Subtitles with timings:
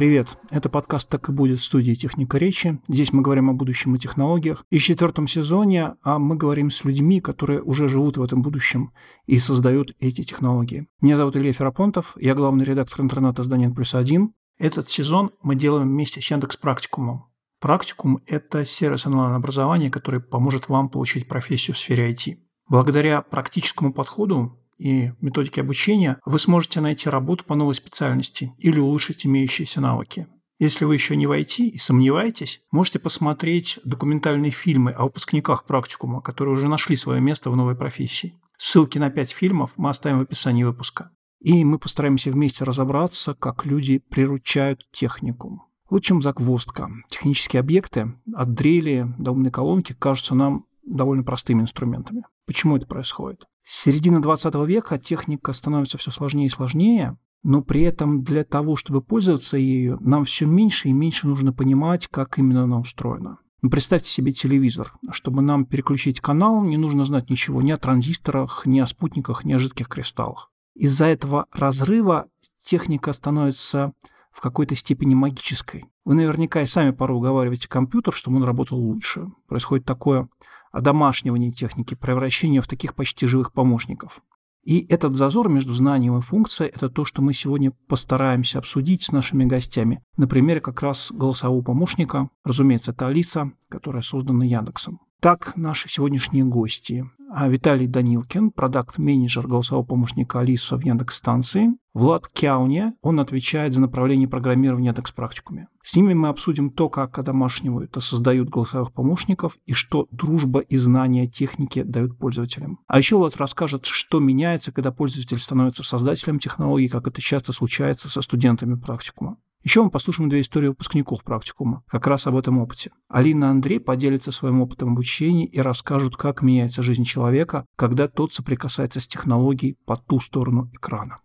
[0.00, 2.80] Привет, это подкаст «Так и будет» в студии «Техника речи».
[2.88, 4.64] Здесь мы говорим о будущем и технологиях.
[4.70, 8.94] И в четвертом сезоне а мы говорим с людьми, которые уже живут в этом будущем
[9.26, 10.88] и создают эти технологии.
[11.02, 14.32] Меня зовут Илья Ферапонтов, я главный редактор интернета-издания «Плюс один».
[14.58, 17.26] Этот сезон мы делаем вместе с Яндекс Практикумом.
[17.60, 22.38] Практикум– это сервис онлайн-образования, который поможет вам получить профессию в сфере IT.
[22.70, 29.26] Благодаря практическому подходу и методики обучения, вы сможете найти работу по новой специальности или улучшить
[29.26, 30.26] имеющиеся навыки.
[30.58, 36.22] Если вы еще не в IT и сомневаетесь, можете посмотреть документальные фильмы о выпускниках практикума,
[36.22, 38.38] которые уже нашли свое место в новой профессии.
[38.56, 41.10] Ссылки на пять фильмов мы оставим в описании выпуска.
[41.40, 45.62] И мы постараемся вместе разобраться, как люди приручают технику.
[45.88, 46.90] Вот в чем загвоздка.
[47.08, 52.24] Технические объекты от дрели до умной колонки кажутся нам довольно простыми инструментами.
[52.50, 53.44] Почему это происходит?
[53.62, 58.74] С середины 20 века техника становится все сложнее и сложнее, но при этом для того,
[58.74, 63.38] чтобы пользоваться ею, нам все меньше и меньше нужно понимать, как именно она устроена.
[63.62, 64.94] Ну, представьте себе телевизор.
[65.12, 69.52] Чтобы нам переключить канал, не нужно знать ничего ни о транзисторах, ни о спутниках, ни
[69.52, 70.50] о жидких кристаллах.
[70.74, 72.26] Из-за этого разрыва
[72.58, 73.92] техника становится
[74.32, 75.84] в какой-то степени магической.
[76.04, 79.28] Вы наверняка и сами порой уговариваете компьютер, чтобы он работал лучше.
[79.46, 80.28] Происходит такое
[80.70, 84.22] одомашнивание техники, превращение в таких почти живых помощников.
[84.62, 89.10] И этот зазор между знанием и функцией– это то, что мы сегодня постараемся обсудить с
[89.10, 90.00] нашими гостями.
[90.16, 95.00] Например, как раз голосового помощника, разумеется, это Алиса, которая создана Яндексом.
[95.20, 97.04] Так, наши сегодняшние гости.
[97.30, 101.74] А Виталий Данилкин, продакт-менеджер голосового помощника Алиса в Яндекс-станции.
[101.92, 105.68] Влад Кяуне, он отвечает за направление программирования в Яндекс-практикуме.
[105.82, 110.78] С ними мы обсудим то, как одомашнивают и создают голосовых помощников, и что дружба и
[110.78, 112.78] знания техники дают пользователям.
[112.86, 118.08] А еще Влад расскажет, что меняется, когда пользователь становится создателем технологии, как это часто случается
[118.08, 119.36] со студентами практикума.
[119.62, 122.92] Еще мы послушаем две истории выпускников практикума, как раз об этом опыте.
[123.08, 128.32] Алина и Андрей поделятся своим опытом обучения и расскажут, как меняется жизнь человека, когда тот
[128.32, 131.18] соприкасается с технологией по ту сторону экрана.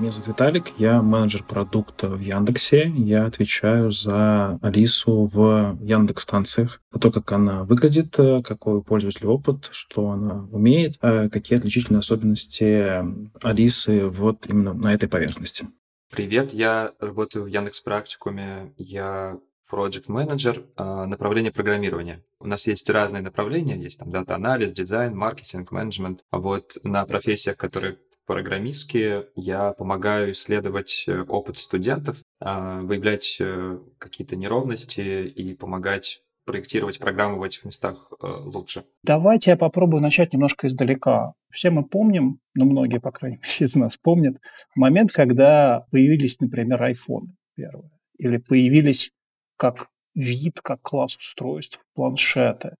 [0.00, 2.90] Меня зовут Виталик, я менеджер продукта в Яндексе.
[2.96, 9.28] Я отвечаю за Алису в Яндекс станциях, за то, как она выглядит, какой у пользователя
[9.28, 13.04] опыт, что она умеет, э, какие отличительные особенности
[13.42, 15.68] Алисы вот именно на этой поверхности.
[16.10, 18.72] Привет, я работаю в Яндекс Практикуме.
[18.78, 19.36] Я
[19.70, 22.24] project менеджер э, направление программирования.
[22.38, 26.24] У нас есть разные направления, есть там дата-анализ, дизайн, маркетинг, менеджмент.
[26.30, 27.98] А вот на профессиях, которые
[28.30, 37.00] программистские, я помогаю исследовать э, опыт студентов, а, выявлять э, какие-то неровности и помогать проектировать
[37.00, 38.84] программы в этих местах э, лучше.
[39.02, 41.32] Давайте я попробую начать немножко издалека.
[41.50, 44.36] Все мы помним, ну многие, по крайней мере, из нас помнят,
[44.76, 49.10] момент, когда появились, например, iPhone первые, или появились
[49.56, 52.76] как вид, как класс устройств, планшеты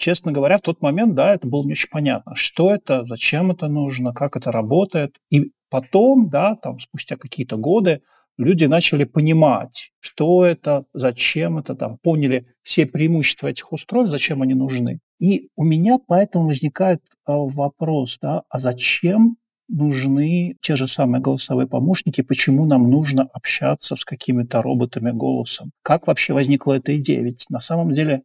[0.00, 3.68] честно говоря, в тот момент, да, это было не очень понятно, что это, зачем это
[3.68, 5.14] нужно, как это работает.
[5.30, 8.02] И потом, да, там спустя какие-то годы
[8.38, 14.54] люди начали понимать, что это, зачем это, там, поняли все преимущества этих устройств, зачем они
[14.54, 15.00] нужны.
[15.20, 19.36] И у меня поэтому возникает а, вопрос, да, а зачем
[19.68, 25.70] нужны те же самые голосовые помощники, почему нам нужно общаться с какими-то роботами голосом.
[25.82, 27.22] Как вообще возникла эта идея?
[27.22, 28.22] Ведь на самом деле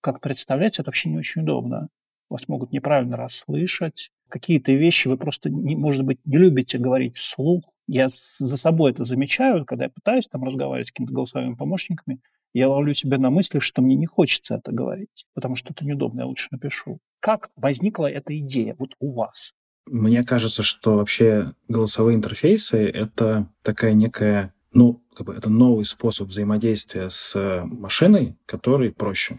[0.00, 1.88] как представляется, это вообще не очень удобно.
[2.28, 4.10] Вас могут неправильно расслышать.
[4.28, 7.64] Какие-то вещи вы просто, не, может быть, не любите говорить вслух.
[7.86, 12.20] Я за собой это замечаю, когда я пытаюсь там разговаривать с какими-то голосовыми помощниками,
[12.52, 16.20] я ловлю себя на мысли, что мне не хочется это говорить, потому что это неудобно,
[16.20, 16.98] я лучше напишу.
[17.20, 19.52] Как возникла эта идея вот у вас?
[19.86, 26.28] Мне кажется, что вообще голосовые интерфейсы— это такая некая, ну, как бы это новый способ
[26.28, 29.38] взаимодействия с машиной, который проще.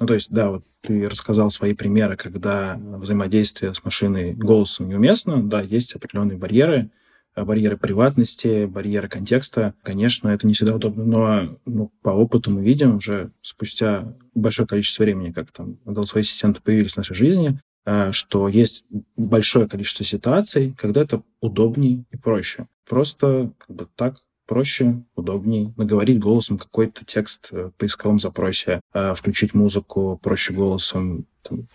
[0.00, 5.42] Ну, то есть, да, вот ты рассказал свои примеры, когда взаимодействие с машиной голосом неуместно.
[5.42, 6.90] Да, есть определенные барьеры,
[7.36, 9.74] э, барьеры приватности, барьеры контекста.
[9.82, 15.02] Конечно, это не всегда удобно, но ну, по опыту мы видим уже спустя большое количество
[15.02, 18.86] времени, как там голосовые ассистенты появились в нашей жизни, э, что есть
[19.18, 22.68] большое количество ситуаций, когда это удобнее и проще.
[22.88, 24.16] Просто как бы так
[24.50, 31.24] проще, удобнее наговорить голосом какой-то текст в поисковом запросе, а включить музыку проще голосом,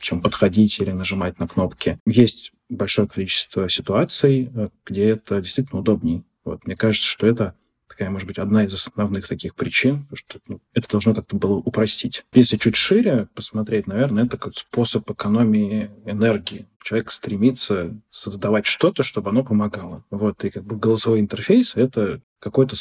[0.01, 1.99] чем подходить или нажимать на кнопки.
[2.05, 6.23] Есть большое количество ситуаций, э, где это действительно удобнее.
[6.43, 7.55] Вот, мне кажется, что это
[7.87, 12.25] такая, может быть, одна из основных таких причин, что ну, это должно как-то было упростить.
[12.33, 16.65] Если чуть шире посмотреть, наверное, это как способ экономии энергии.
[16.85, 20.05] Человек стремится создавать что-то, чтобы оно помогало.
[20.11, 22.75] Вот, и как бы голосовой интерфейс— это какой-то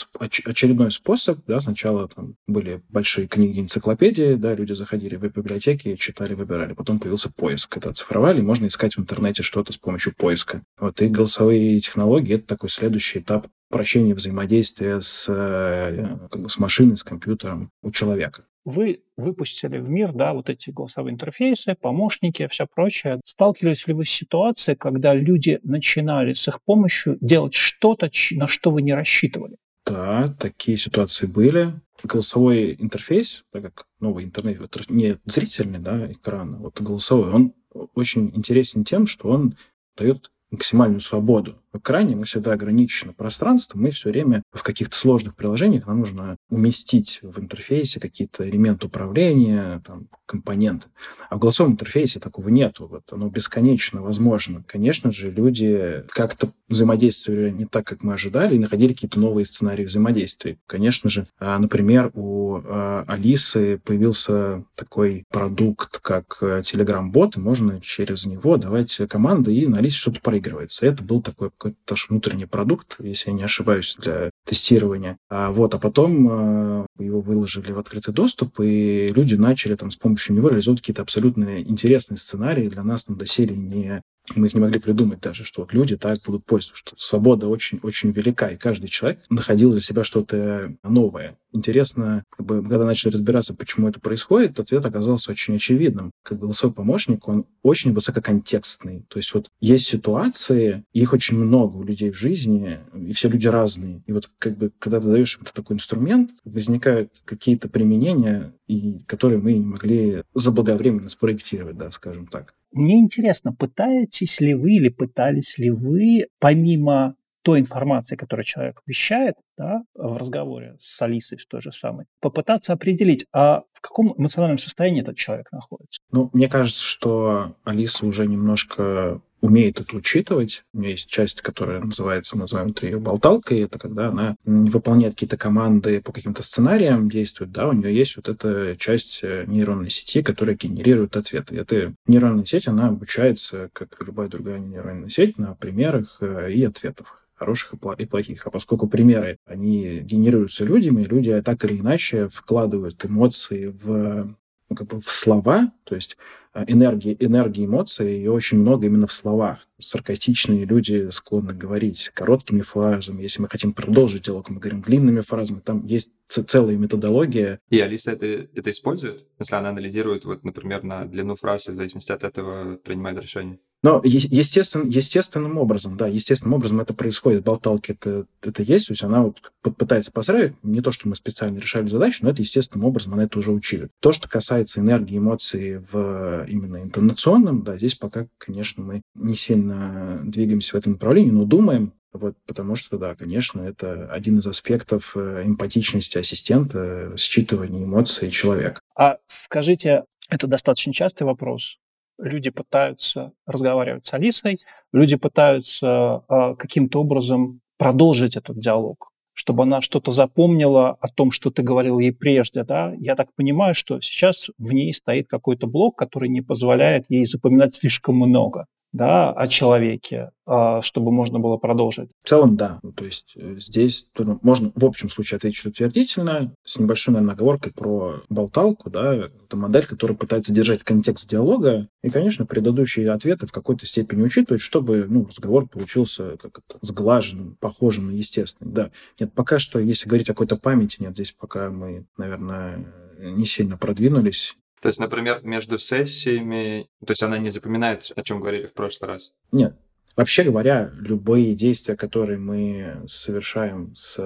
[0.45, 6.35] очередной способ, да, сначала там были большие книги, энциклопедии, да, люди заходили в библиотеки, читали,
[6.35, 10.63] выбирали, потом появился поиск, это оцифровали, можно искать в интернете что-то с помощью поиска.
[10.79, 16.59] Вот, и голосовые технологии— это такой следующий этап упрощения взаимодействия с, э, как бы, с
[16.59, 22.47] машиной, с компьютером у человека вы выпустили в мир, да, вот эти голосовые интерфейсы, помощники,
[22.49, 23.21] все прочее.
[23.25, 28.71] Сталкивались ли вы с ситуацией, когда люди начинали с их помощью делать что-то, на что
[28.71, 29.57] вы не рассчитывали?
[29.87, 31.75] Да, такие ситуации были.
[32.03, 34.59] Голосовой интерфейс, так как новый интернет,
[34.91, 37.55] не зрительный да, экран, а вот голосовой, он
[37.95, 39.57] очень интересен тем, что он
[39.97, 41.57] дает максимальную свободу.
[41.73, 46.37] В экране мы всегда ограничено пространство, мы все время в каких-то сложных приложениях нам нужно
[46.49, 50.87] уместить в интерфейсе какие-то элементы управления, там, компоненты.
[51.29, 52.87] А в голосовом интерфейсе такого нету.
[52.87, 54.65] Вот оно бесконечно возможно.
[54.67, 59.85] Конечно же, люди как-то взаимодействовали не так, как мы ожидали, и находили какие-то новые сценарии
[59.85, 60.59] взаимодействия.
[60.67, 67.81] Конечно же, а, например, у а, Алисы появился такой продукт, как э, Telegram-бот, и можно
[67.81, 70.87] через него давать команды, и на Алисе что-то проигрывается.
[70.87, 75.17] Это был такой какой-то внутренний продукт, если я не ошибаюсь, для тестирования.
[75.29, 79.97] А вот, а потом э, его выложили в открытый доступ, и люди начали там с
[79.97, 82.69] помощью него реализовывать какие-то абсолютно интересные сценарии.
[82.69, 84.03] Для нас там доселе не
[84.35, 88.11] мы их не могли придумать даже, что вот люди так будут пользоваться, что свобода очень-очень
[88.11, 91.37] велика, и каждый человек находил для себя что-то новое.
[91.53, 96.11] Интересно, как бы, когда начали разбираться, почему это происходит, ответ оказался очень очевидным.
[96.25, 99.05] Как голосовой помощник, он очень высококонтекстный.
[99.09, 103.47] То есть вот есть ситуации, их очень много у людей в жизни, и все люди
[103.47, 104.03] разные.
[104.07, 109.41] И вот как бы, когда ты даешь им такой инструмент, возникают какие-то применения, и которые
[109.41, 112.55] мы не могли заблаговременно спроектировать, да, скажем так.
[112.75, 119.35] Мне интересно, пытаетесь ли вы или пытались ли вы, помимо той информации, которую человек вещает
[119.57, 124.59] да, в разговоре с Алисой, с той же самой, попытаться определить, а в каком эмоциональном
[124.59, 126.01] состоянии этот человек находится?
[126.11, 130.65] Ну, мне кажется, что Алиса уже немножко умеет это учитывать.
[130.73, 133.61] У нее есть часть, которая называется, мы называем это ее болталкой.
[133.61, 138.31] Это когда она выполняет какие-то команды по каким-то сценариям, действует, да, у нее есть вот
[138.31, 141.57] эта часть э, нейронной сети, которая генерирует ответы.
[141.57, 146.65] И эта нейронная сеть, она обучается, как любая другая нейронная сеть, на примерах э, и
[146.65, 148.47] ответах хороших и плохих.
[148.47, 154.37] А поскольку примеры, они генерируются людьми, люди так или иначе вкладывают эмоции в,
[154.71, 156.17] ну, как бы в слова, то есть
[156.55, 159.67] энергии, энергии эмоций, и очень много именно в словах.
[159.81, 163.23] Саркастичные люди склонны говорить короткими фразами.
[163.23, 165.61] Если мы хотим продолжить диалог, мы говорим длинными фразами.
[165.61, 167.61] Там есть целая методология.
[167.71, 169.27] И Алиса это, это использует?
[169.39, 173.59] Если она анализирует, вот, например, на длину фразы, в зависимости от этого принимает решение?
[173.85, 177.45] Но естественно, естественным образом, да, естественным образом это происходит.
[177.45, 181.59] Болталки это, это есть, то есть она вот пытается построить, не то, что мы специально
[181.59, 183.91] решали задачу, но это естественным образом она это уже учили.
[184.01, 190.19] То, что касается энергии, эмоций в именно интонационном, да, здесь пока, конечно, мы не сильно
[190.25, 195.13] двигаемся в этом направлении, но думаем, вот, потому что, да, конечно, это один из аспектов
[195.15, 198.81] э, эмпатичности ассистента, считывания эмоций человека.
[198.97, 201.77] А скажите, это достаточно частый вопрос
[202.19, 204.57] люди пытаются разговаривать с Алисой,
[204.93, 211.51] люди пытаются э, каким-то образом продолжить этот диалог, чтобы она что-то запомнила о том, что
[211.51, 212.65] ты говорил ей прежде.
[212.65, 212.93] Да?
[212.99, 217.75] Я так понимаю, что сейчас в ней стоит какой-то блок, который не позволяет ей запоминать
[217.75, 222.11] слишком много да, о человеке, а, чтобы можно было продолжить?
[222.23, 222.79] В целом, да.
[222.85, 227.35] Ну, то есть э, здесь ну, можно в общем случае ответить утвердительно, с небольшой, наверное,
[227.35, 233.49] оговоркой про болталку, да, это модель, которая пытается держать контекст диалога, и, конечно, предыдущие ответы
[233.49, 238.91] в какой-то степени учитывать, чтобы, ну, разговор получился как это, сглаженным, похожим на естественный, да.
[239.19, 242.87] Нет, пока что, если говорить о какой-то памяти, нет, здесь пока мы, наверное,
[243.19, 244.57] не сильно продвинулись.
[244.85, 249.09] То есть, например, между сессиями, то есть она не запоминает, о чем говорили в прошлый
[249.09, 249.33] раз?
[249.51, 249.79] Нет.
[250.15, 254.17] Вообще говоря, любые действия, которые мы совершаем с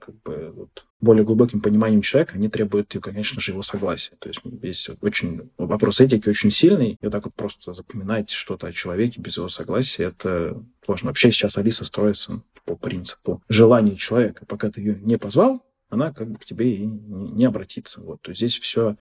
[0.00, 4.16] как бы, вот, более глубоким пониманием человека, они требуют, конечно же, его согласия.
[4.18, 8.66] То есть есть очень вопрос этики очень сильный, и вот так вот просто запоминать что-то
[8.66, 11.10] о человеке без его согласия, это сложно.
[11.10, 14.44] Вообще сейчас Алиса строится по принципу желания человека.
[14.44, 18.00] Пока ты ее не позвал, она как бы к тебе и не обратится.
[18.00, 18.20] Вот.
[18.22, 18.96] То есть здесь все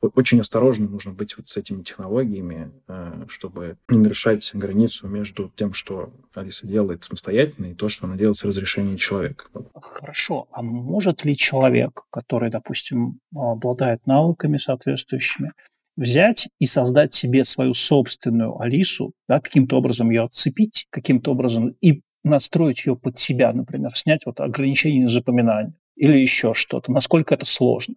[0.00, 5.72] очень осторожно нужно быть вот с этими технологиями, э, чтобы не нарушать границу между тем,
[5.72, 9.46] что Алиса делает самостоятельно, и то, что она делает с разрешения человека.
[9.74, 10.48] Хорошо.
[10.52, 15.52] А может ли человек, который, допустим, обладает навыками соответствующими,
[15.96, 22.02] взять и создать себе свою собственную Алису, да, каким-то образом ее отцепить, каким-то образом и
[22.22, 26.92] настроить ее под себя, например, снять вот ограничение запоминания или еще что-то.
[26.92, 27.96] Насколько это сложно?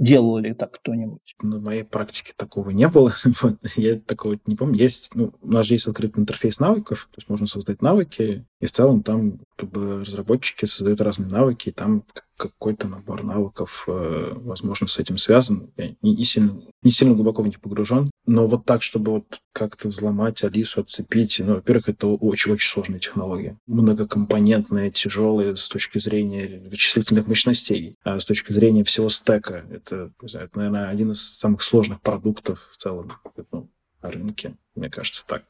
[0.00, 1.36] Делал ли так кто-нибудь?
[1.40, 3.12] На моей практике такого не было.
[3.76, 4.76] Я такого не помню.
[4.76, 8.66] Есть, ну, у нас же есть открытый интерфейс навыков, то есть можно создать навыки, и
[8.66, 12.04] в целом там как бы разработчики создают разные навыки, и там
[12.38, 15.70] какой-то набор навыков, э, возможно, с этим связан.
[15.76, 18.10] Я не, сильно, не сильно глубоко в них погружен.
[18.24, 23.58] Но вот так, чтобы вот как-то взломать Алису, отцепить, ну, во-первых, это очень-очень сложная технология.
[23.66, 29.64] Многокомпонентная, тяжелая с точки зрения вычислительных мощностей, а с точки зрения всего стека.
[29.70, 33.12] Это, не знаю, это, наверное, один из самых сложных продуктов в целом
[33.52, 33.68] ну,
[34.00, 34.54] на рынке.
[34.74, 35.42] Мне кажется, так.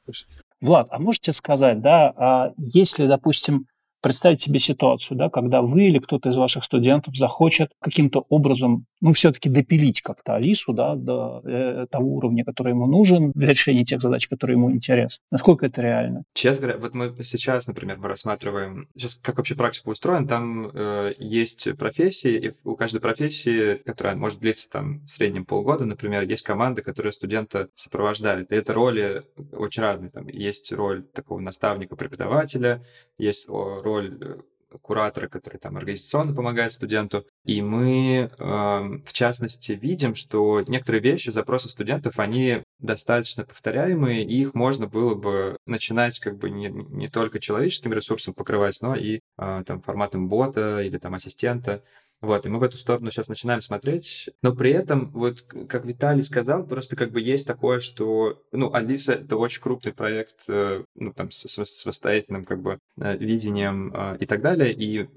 [0.61, 3.67] Влад, а можете сказать, да, а если, допустим,
[4.01, 9.13] Представить себе ситуацию, да, когда вы или кто-то из ваших студентов захочет каким-то образом, ну,
[9.13, 14.01] все-таки допилить как-то Алису, да, до э, того уровня, который ему нужен для решения тех
[14.01, 15.25] задач, которые ему интересны.
[15.31, 16.25] Насколько это реально?
[16.35, 21.15] Честно говоря, вот мы сейчас, например, мы рассматриваем, сейчас как вообще практика устроена, там э,
[21.19, 26.45] есть профессии, и у каждой профессии, которая может длиться там в среднем полгода, например, есть
[26.45, 28.53] команда, которая студента сопровождает.
[28.53, 30.11] И это роли очень разные.
[30.11, 32.85] Там есть роль такого наставника-преподавателя,
[33.19, 34.37] есть роль э,
[34.83, 37.27] куратора, который там организационно помогает студенту.
[37.45, 44.41] И мы, э, в частности, видим, что некоторые вещи, запросы студентов, они достаточно повторяемые, и
[44.43, 49.21] их можно было бы начинать как бы не, не только человеческим ресурсом покрывать, но и
[49.39, 51.83] э, там форматом бота или там ассистента.
[52.21, 54.29] Вот, и мы в эту сторону сейчас начинаем смотреть.
[54.43, 59.13] Но при этом, вот как Виталий сказал, просто как бы есть такое, что, ну, Алиса—
[59.15, 64.17] это очень крупный проект, э, ну, там, с, с самостоятельным, как бы, э, видением э,
[64.19, 65.09] и так далее, и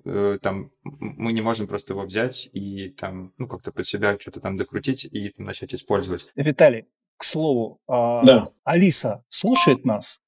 [0.41, 4.57] там мы не можем просто его взять и там, ну, как-то под себя что-то там
[4.57, 6.31] докрутить и там, начать использовать.
[6.35, 6.85] Виталий,
[7.17, 8.47] к слову, а да.
[8.63, 10.20] Алиса слушает нас?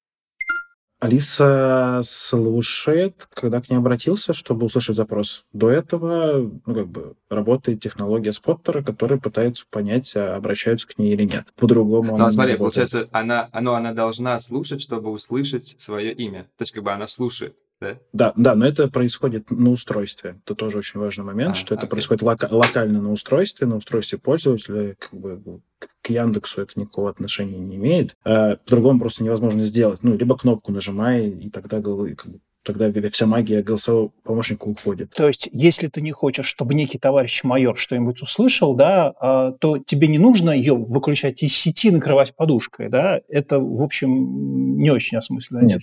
[1.04, 5.44] Алиса слушает, когда к ней обратился, чтобы услышать запрос.
[5.52, 11.12] До этого, ну, как бы, работает технология споттера, которая пытается понять, а обращаются к ней
[11.12, 11.44] или нет.
[11.56, 16.44] По-другому Ну, смотри, получается, она, ну, она должна слушать, чтобы услышать свое имя.
[16.56, 17.98] То есть, как бы она слушает да?
[18.12, 20.36] Да, да, но это происходит на устройстве.
[20.44, 21.90] Это тоже очень важный момент, а, что это окей.
[21.90, 25.60] происходит лока- локально на устройстве, на устройстве пользователя, как бы
[26.02, 28.16] к Яндексу это никакого отношения не имеет.
[28.24, 30.02] А, по-другому просто невозможно сделать.
[30.02, 35.10] Ну, либо кнопку нажимай, и тогда как бы, тогда вся магия голосового помощника уходит.
[35.10, 39.78] То есть, если ты не хочешь, чтобы некий товарищ майор что-нибудь услышал, да, а, то
[39.78, 43.20] тебе не нужно ее выключать из сети, накрывать подушкой, да?
[43.28, 45.60] Это, в общем, не очень осмысленно.
[45.60, 45.82] Нет,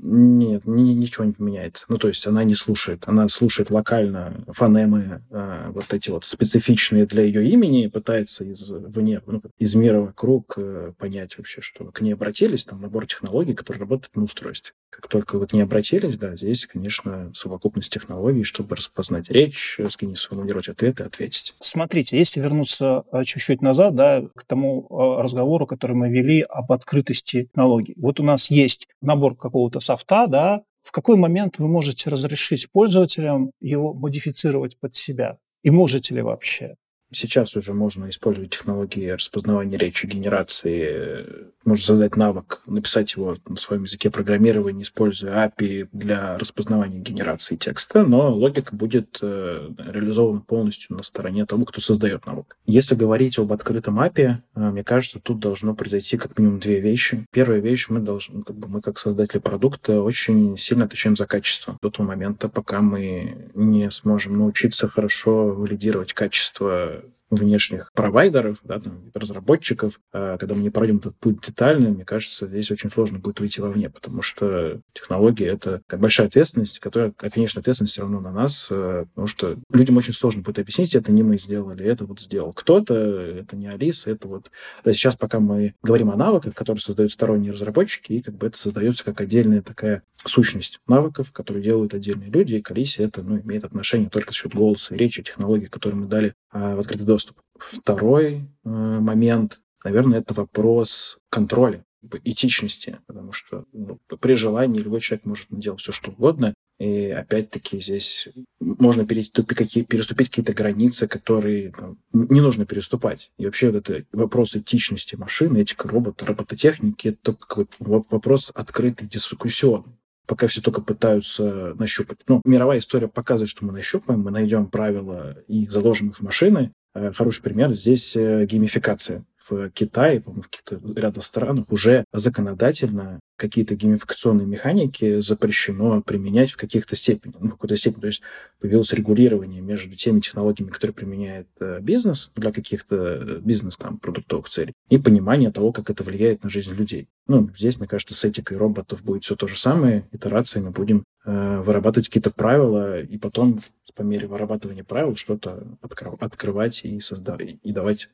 [0.00, 1.86] нет, ни, ничего не поменяется.
[1.88, 3.04] Ну, то есть она не слушает.
[3.06, 9.20] Она слушает локально фонемы, э, вот эти вот специфичные для ее имени, пытается из вне,
[9.26, 13.80] ну, из мира вокруг э, понять вообще, что к ней обратились, там набор технологий, которые
[13.80, 14.74] работают на устройстве.
[14.96, 19.78] Как только вы к ней обратились, да, здесь, конечно, совокупность технологий, чтобы распознать речь,
[20.14, 21.54] сформулировать ответы, ответить.
[21.60, 26.72] Смотрите, если вернуться э, чуть-чуть назад, да, к тому э, разговору, который мы вели об
[26.72, 27.94] открытости технологий.
[27.98, 33.50] Вот у нас есть набор какого-то софта, да, в какой момент вы можете разрешить пользователям
[33.60, 35.36] его модифицировать под себя?
[35.62, 36.76] И можете ли вообще?
[37.12, 41.24] Сейчас уже можно использовать технологии распознавания речи, генерации.
[41.64, 48.04] Можно создать навык, написать его на своем языке программирования, используя API для распознавания генерации текста,
[48.04, 52.56] но логика будет э, реализована полностью на стороне того, кто создает навык.
[52.66, 57.24] Если говорить об открытом API, э, мне кажется, тут должно произойти как минимум две вещи.
[57.30, 61.78] Первая вещь, мы должны, как бы мы как создатели продукта очень сильно отвечаем за качество
[61.82, 66.95] до того момента, пока мы не сможем научиться хорошо валидировать качество
[67.30, 72.46] внешних провайдеров, да, там, разработчиков, а когда мы не пройдем этот путь детально, мне кажется,
[72.46, 77.92] здесь очень сложно будет выйти вовне, потому что технология— это большая ответственность, которая, конечно, ответственность
[77.92, 81.38] все равно на нас, э, потому что людям очень сложно будет объяснить, это не мы
[81.38, 84.50] сделали, это вот сделал кто-то, это не Алиса, это вот...
[84.84, 88.56] Да, сейчас пока мы говорим о навыках, которые создают сторонние разработчики, и как бы это
[88.56, 93.40] создается как отдельная такая сущность навыков, которые делают отдельные люди, и к Алисе это ну,
[93.40, 97.06] имеет отношение только за счет голоса и речи, технологий, которые мы дали а, в открытый
[97.06, 97.40] доступ.
[97.58, 101.84] Второй э, момент, наверное, это вопрос контроля
[102.24, 106.54] этичности, потому что ну, при желании любой человек может делать все, что угодно.
[106.78, 108.28] И опять-таки здесь
[108.60, 113.32] можно переступить, какие, переступить какие-то границы, которые там, не нужно переступать.
[113.38, 119.96] И вообще вот это вопрос этичности машины, этика робота, робототехники, это только вопрос открытый, дискуссионный
[120.26, 122.18] пока все только пытаются нащупать.
[122.28, 126.72] Ну, мировая история показывает, что мы нащупаем, мы найдем правила и заложим их в машины.
[126.96, 133.20] Э, хороший пример здесь э, геймификация в Китае, по-моему, в каких-то рядах странах уже законодательно
[133.36, 138.00] какие-то геймификационные механики запрещено применять в каких-то степени, ну, в какой-то степени.
[138.00, 138.22] То есть
[138.60, 144.72] появилось регулирование между теми технологиями, которые применяет э, бизнес для каких-то бизнес там продуктовых целей,
[144.88, 147.08] и понимание того, как это влияет на жизнь людей.
[147.28, 150.08] Ну, здесь, мне кажется, с этикой роботов будет все то же самое.
[150.12, 153.60] Итерациями будем э, вырабатывать какие-то правила, и потом
[153.96, 158.10] по мере вырабатывания правил что-то откры- открывать и создавать, и давать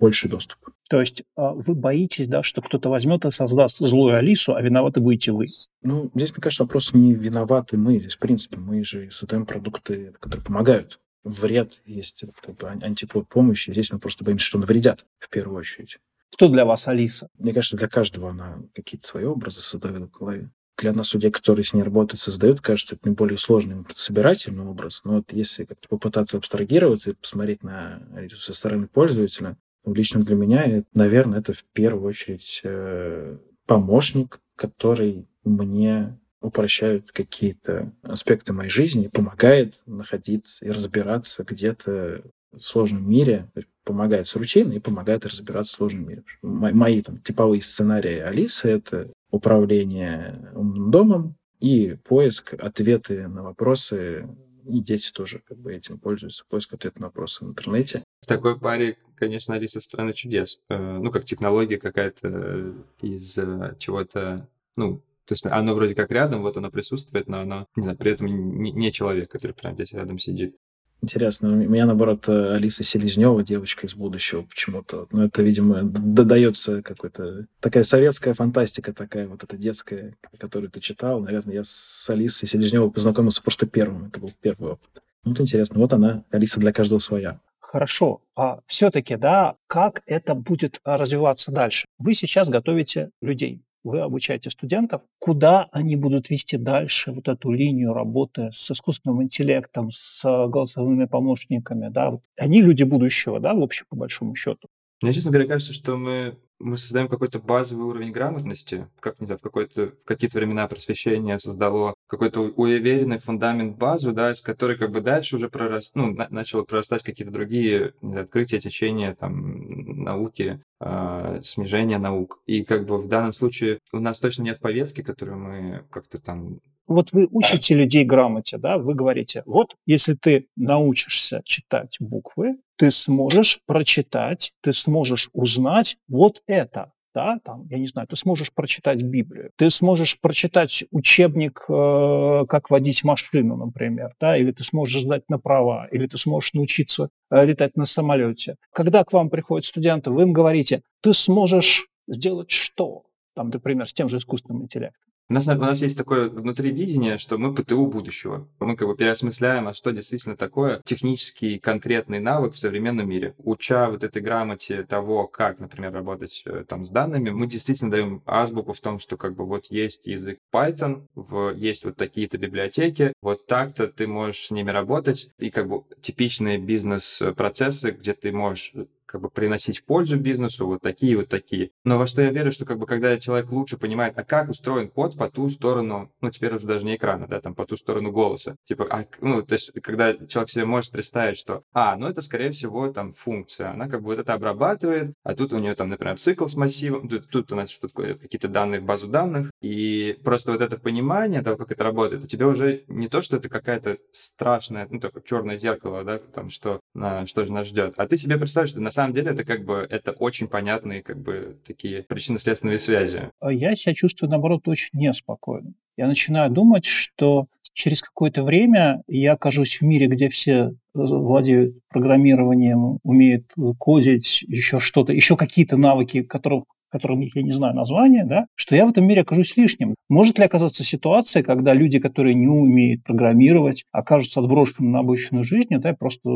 [0.00, 0.58] больший доступ.
[0.88, 5.00] То есть а, вы боитесь, да, что кто-то возьмет и создаст злую Алису, а виноваты
[5.00, 5.46] будете вы?
[5.82, 7.98] Ну, здесь, мне кажется, вопрос не виноваты мы.
[7.98, 10.98] Здесь, в принципе, мы же создаем продукты, которые помогают.
[11.22, 13.68] Вред есть как бы, антипомощь.
[13.68, 15.98] Здесь мы просто боимся, что навредят в первую очередь.
[16.32, 17.28] Кто для вас Алиса?
[17.38, 20.50] Мне кажется, для каждого она какие-то свои образы создает в голове.
[20.78, 25.02] Для нас, людей, которые с ней работают, создают, кажется, это наиболее сложный собирательный образ.
[25.04, 29.56] Но вот если попытаться абстрагироваться и посмотреть на Алису со стороны пользователя,
[29.86, 38.52] Лично для меня, наверное, это в первую очередь э, помощник, который мне упрощает какие-то аспекты
[38.52, 43.48] моей жизни, помогает находиться и разбираться где-то в сложном мире,
[43.84, 46.24] помогает с рутиной и помогает разбираться в сложном мире.
[46.42, 54.28] Мои там, типовые сценарии Алисы— это управление умным домом и поиск, ответы на вопросы
[54.66, 58.02] и дети тоже как бы этим пользуются, поиск ответа на вопросы в интернете.
[58.20, 60.60] В такой паре, конечно, Алиса страна чудес.
[60.68, 66.42] Э, ну, как технология какая-то из э, чего-то, ну, то есть оно вроде как рядом,
[66.42, 70.18] вот оно присутствует, но оно, не знаю, при этом не человек, который прямо здесь рядом
[70.18, 70.56] сидит.
[71.02, 71.50] Интересно.
[71.50, 75.06] У меня, наоборот, э, Алиса Селезнева, девочка из будущего почему-то.
[75.12, 77.46] Ну, это, видимо, додается какой-то...
[77.60, 81.20] Такая советская фантастика такая, вот эта детская, которую ты читал.
[81.20, 84.06] Наверное, я с Алисой Селезневой познакомился просто первым.
[84.06, 85.02] Это был первый опыт.
[85.24, 85.78] Вот интересно.
[85.80, 87.40] Вот она, Алиса для каждого своя.
[87.58, 91.84] Хорошо, а все-таки, да, как это будет развиваться дальше?
[91.98, 97.92] Вы сейчас готовите людей вы обучаете студентов, куда они будут вести дальше вот эту линию
[97.92, 103.96] работы с искусственным интеллектом, с голосовыми помощниками, да, они люди будущего, да, в общем, по
[103.96, 104.68] большому счету.
[105.02, 109.38] Мне, честно говоря, кажется, что мы мы создаем какой-то базовый уровень грамотности, как, не знаю,
[109.38, 114.90] в, какой-то, в какие-то времена просвещение создало какой-то уверенный фундамент, базу, да, из которой как
[114.90, 120.62] бы дальше уже прорас, ну, на, начало прорастать какие-то другие знаю, открытия, течения, там, науки,
[120.80, 122.40] э, смежения наук.
[122.46, 126.60] И как бы в данном случае у нас точно нет повестки, которую мы как-то там
[126.86, 132.90] вот вы учите людей грамоте, да, вы говорите, вот если ты научишься читать буквы, ты
[132.90, 139.02] сможешь прочитать, ты сможешь узнать вот это, да, там, я не знаю, ты сможешь прочитать
[139.02, 145.22] Библию, ты сможешь прочитать учебник, э, как водить машину, например, да, или ты сможешь сдать
[145.30, 148.56] на права, или ты сможешь научиться э, летать на самолете.
[148.70, 153.04] Когда к вам приходят студенты, вы им говорите, ты сможешь сделать что?
[153.34, 155.10] Там, например, с тем же искусственным интеллектом.
[155.28, 158.48] У нас, у нас есть такое внутри видение, что мы ПТУ будущего.
[158.60, 163.34] Мы как бы переосмысляем, а что действительно такое технический конкретный навык в современном мире.
[163.38, 168.22] Уча вот этой грамоте того, как, например, работать э, там с данными, мы действительно даем
[168.24, 173.12] азбуку в том, что как бы вот есть язык Python, в, есть вот такие-то библиотеки,
[173.20, 178.74] вот так-то ты можешь с ними работать, и как бы типичные бизнес-процессы, где ты можешь
[179.06, 181.70] как бы приносить пользу бизнесу, вот такие вот такие.
[181.84, 184.88] Но во что я верю, что как бы когда человек лучше понимает, а как устроен
[184.88, 188.10] код по ту сторону, ну теперь уже даже не экрана, да, там по ту сторону
[188.10, 188.56] голоса.
[188.64, 192.50] Типа, а, ну то есть когда человек себе может представить, что, а, ну это скорее
[192.50, 196.18] всего там функция, она как бы вот это обрабатывает, а тут у нее там, например,
[196.18, 200.18] цикл с массивом, тут, тут у нас что-то кладет какие-то данные в базу данных, и
[200.24, 203.48] просто вот это понимание того, как это работает, у тебя уже не то, что это
[203.48, 206.80] какая-то страшная, ну такое черное зеркало, да, там что,
[207.26, 209.86] что же нас ждет, а ты себе представляешь, что на самом деле это как бы
[209.88, 213.30] это очень понятные как бы такие причинно-следственные связи.
[213.40, 215.72] А я себя чувствую, наоборот, очень неспокойно.
[215.96, 222.98] Я начинаю думать, что через какое-то время я окажусь в мире, где все владеют программированием,
[223.02, 226.64] умеют кодить, еще что-то, еще какие-то навыки, которых
[226.96, 229.94] которым я не знаю названия, да, что я в этом мире окажусь лишним.
[230.08, 235.76] Может ли оказаться ситуация, когда люди, которые не умеют программировать, окажутся отброшенными на обычную жизнь,
[235.76, 236.28] да, просто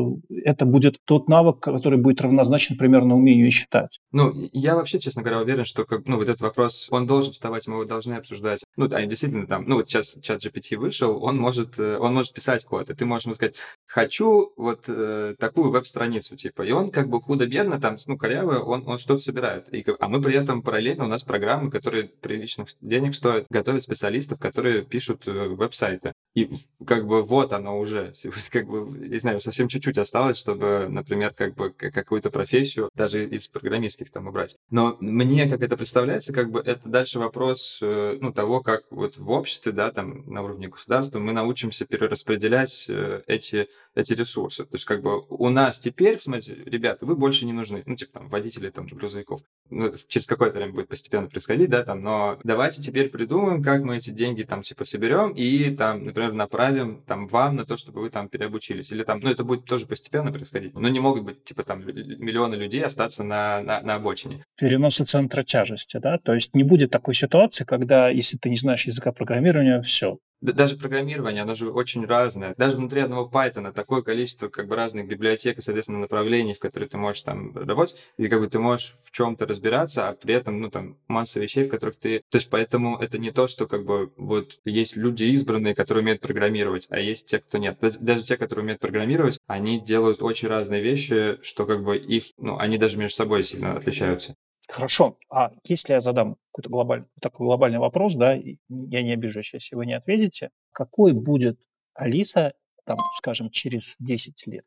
[0.43, 3.99] это будет тот навык, который будет равнозначен примерно умению считать.
[4.11, 7.67] Ну, я вообще, честно говоря, уверен, что как, ну, вот этот вопрос, он должен вставать,
[7.67, 8.63] мы его должны обсуждать.
[8.77, 12.33] Ну, да, действительно, там, ну, вот сейчас чат GPT вышел, он может, э, он может
[12.33, 13.55] писать код, и ты можешь ему сказать,
[13.91, 18.87] хочу вот э, такую веб-страницу, типа, и он как бы худо-бедно там, ну, коряво, он,
[18.87, 19.71] он что-то собирает.
[19.73, 24.39] И, а мы при этом параллельно, у нас программы, которые приличных денег стоят, готовят специалистов,
[24.39, 26.13] которые пишут э, веб-сайты.
[26.35, 26.49] И
[26.85, 28.13] как бы вот оно уже,
[28.49, 33.49] как бы, не знаю, совсем чуть-чуть осталось, чтобы, например, как бы какую-то профессию даже из
[33.49, 34.55] программистских там убрать.
[34.69, 39.17] Но мне, как это представляется, как бы это дальше вопрос, э, ну, того, как вот
[39.17, 44.63] в обществе, да, там, на уровне государства мы научимся перераспределять э, эти, эти ресурсы.
[44.63, 48.19] То есть, как бы у нас теперь, смотрите, ребята, вы больше не нужны, ну, типа,
[48.19, 49.41] там, водители, там, грузовиков.
[49.69, 53.83] Ну, это через какое-то время будет постепенно происходить, да, там, но давайте теперь придумаем, как
[53.83, 58.01] мы эти деньги, там, типа, соберем и, там, например, направим, там, вам на то, чтобы
[58.01, 58.91] вы, там, переобучились.
[58.91, 60.73] Или, там, ну, это будет тоже постепенно происходить.
[60.73, 64.45] Но не могут быть, типа, там, миллионы людей остаться на, на, на обочине.
[64.57, 68.85] Переносы центра тяжести, да, то есть не будет такой ситуации, когда, если ты не знаешь
[68.85, 72.53] языка программирования, все, даже программирование, оно же очень разное.
[72.57, 76.89] Даже внутри одного Python такое количество как бы разных библиотек и, соответственно, направлений, в которые
[76.89, 80.59] ты можешь там работать, или как бы ты можешь в чем-то разбираться, а при этом,
[80.59, 82.21] ну, там, масса вещей, в которых ты...
[82.29, 86.21] То есть поэтому это не то, что как бы вот есть люди избранные, которые умеют
[86.21, 87.77] программировать, а есть те, кто нет.
[87.99, 92.57] Даже те, которые умеют программировать, они делают очень разные вещи, что как бы их, ну,
[92.57, 94.35] они даже между собой сильно отличаются.
[94.71, 99.75] Хорошо, а если я задам какой-то глобальный, такой глобальный вопрос, да, я не обижусь, если
[99.75, 101.59] вы не ответите, какой будет
[101.93, 102.53] Алиса,
[102.85, 104.65] там, скажем, через 10 лет?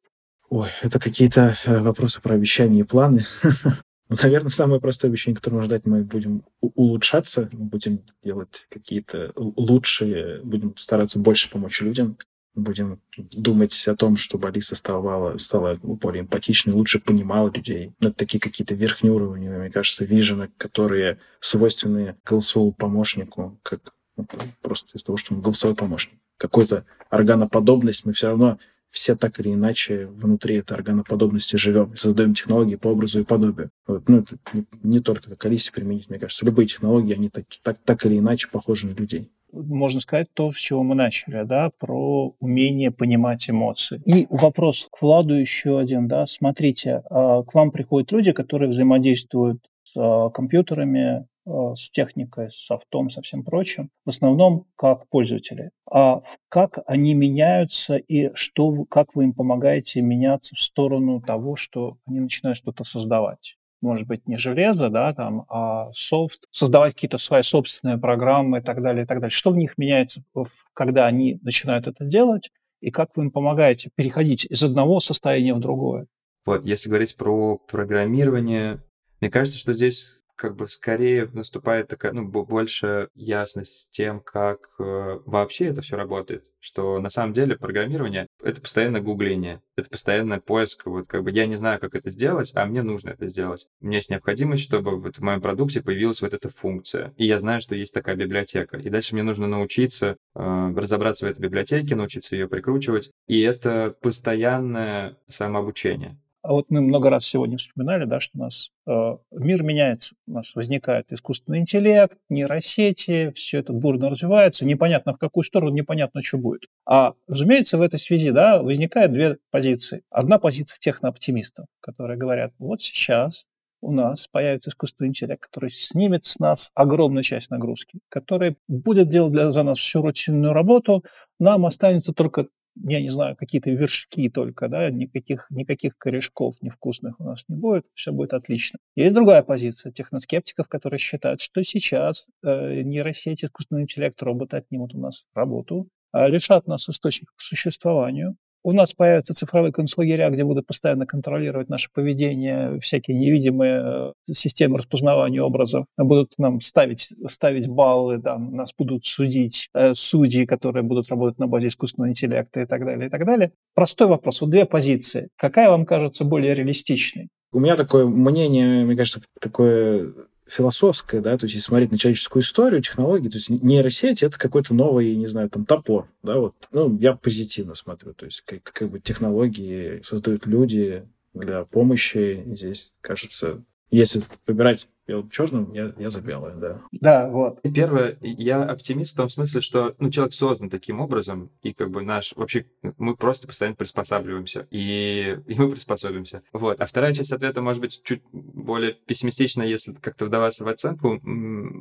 [0.51, 3.21] Ой, это какие-то э, вопросы про обещания и планы.
[4.11, 9.33] Ну, наверное, самое простое обещание, которое можно дать, мы будем улучшаться, мы будем делать какие-то
[9.35, 12.19] лучшие, будем стараться больше помочь людям
[12.55, 17.93] будем думать о том, чтобы Алиса стала, стала более эмпатичной, лучше понимала людей.
[18.01, 24.27] Ну, это такие какие-то верхние уровни, мне кажется, вижены, которые свойственны голосовому помощнику, как ну,
[24.63, 26.19] просто из того, что он голосовой помощник.
[26.37, 28.59] Какой-то органоподобность мы все равно
[28.91, 33.71] все так или иначе внутри этой органоподобности живем создаем технологии по образу и подобию.
[33.89, 34.09] Вот.
[34.09, 36.47] Ну, это не, не только как Алисе применить, мне кажется.
[36.47, 40.57] Любые технологии, они так, так, так или иначе похожи на людей можно сказать, то, с
[40.57, 44.03] чего мы начали, да, про умение понимать эмоции.
[44.05, 49.61] И вопрос к Владу еще один, да, смотрите, а, к вам приходят люди, которые взаимодействуют
[49.85, 55.71] с а, компьютерами, а, с техникой, с софтом, со всем прочим, в основном как пользователи.
[55.91, 61.99] А как они меняются и что, как вы им помогаете меняться в сторону того, что
[62.07, 63.57] они начинают что-то создавать?
[63.85, 68.83] Может быть, не железо, да, там, а софт, создавать какие-то свои собственные программы и так
[68.83, 69.31] далее, и так далее.
[69.31, 70.25] Что в них меняется,
[70.73, 75.61] когда они начинают это делать, и как вы им помогаете переходить из одного состояния в
[75.61, 76.07] другое?
[76.47, 78.83] Вот, если говорить про программирование,
[79.21, 85.19] мне кажется, что здесь как бы скорее наступает такая, ну, больше ясность тем, как э,
[85.25, 86.45] вообще это все работает.
[86.61, 90.87] Что на самом деле программирование— это постоянное гугление, это постоянный поиск.
[90.87, 93.69] Вот как бы я не знаю, как это сделать, а мне нужно это сделать.
[93.81, 97.13] У меня есть необходимость, чтобы вот в моем продукте появилась вот эта функция.
[97.17, 98.79] И я знаю, что есть такая библиотека.
[98.79, 103.13] И дальше мне нужно научиться э, разобраться в этой библиотеке, научиться ее прикручивать.
[103.27, 106.19] И это постоянное самообучение.
[106.45, 110.33] А вот мы много раз сегодня вспоминали, да, что у нас э, мир меняется, у
[110.33, 116.37] нас возникает искусственный интеллект, нейросети, все это бурно развивается, непонятно в какую сторону, непонятно, что
[116.37, 116.67] будет.
[116.85, 120.03] А, разумеется, в этой связи да, возникают две позиции.
[120.11, 123.47] Одна позиция технооптимистов, которые говорят, вот сейчас
[123.81, 129.33] у нас появится искусственный интеллект, который снимет с нас огромную часть нагрузки, который будет делать
[129.33, 131.05] для, за нас всю рутинную работу,
[131.41, 137.25] нам останется только я не знаю, какие-то вершки только, да, никаких, никаких корешков невкусных у
[137.25, 138.79] нас не будет, все будет отлично.
[138.97, 144.99] Есть другая позиция техноскептиков, которые считают, что сейчас э, нейросети, искусственный интеллект, роботы отнимут у
[144.99, 150.67] нас работу, а лишат нас источников к существованию, у нас появятся цифровые концлагеря, где будут
[150.67, 158.19] постоянно контролировать наше поведение, всякие невидимые э, системы распознавания образов, будут нам ставить, ставить баллы,
[158.19, 162.85] да, нас будут судить э, судьи, которые будут работать на базе искусственного интеллекта и так
[162.85, 163.53] далее, и так далее.
[163.75, 164.41] Простой вопрос.
[164.41, 165.29] Вот две позиции.
[165.37, 167.29] Какая вам кажется более реалистичной?
[167.53, 170.13] У меня такое мнение, мне кажется, такое
[170.47, 174.75] философское, да, то есть если смотреть на человеческую историю, технологии, то есть нейросеть— это какой-то
[174.75, 176.55] новый, не знаю, там, топор, да, вот.
[176.73, 182.45] Ну, я позитивно смотрю, то есть как, как бы технологии создают люди для помощи.
[182.47, 184.89] Здесь, кажется, если выбирать
[185.31, 186.83] черным, я, я за белое, да.
[186.93, 187.61] Да, вот.
[187.63, 192.03] Первое, я оптимист в том смысле, что ну, человек создан таким образом, и как бы
[192.03, 192.35] наш...
[192.37, 192.67] Вообще,
[192.99, 196.43] мы просто постоянно приспосабливаемся, и, и мы приспособимся.
[196.53, 196.81] Вот.
[196.81, 201.21] А вторая часть ответа может быть чуть более пессимистична, если как-то вдаваться в оценку.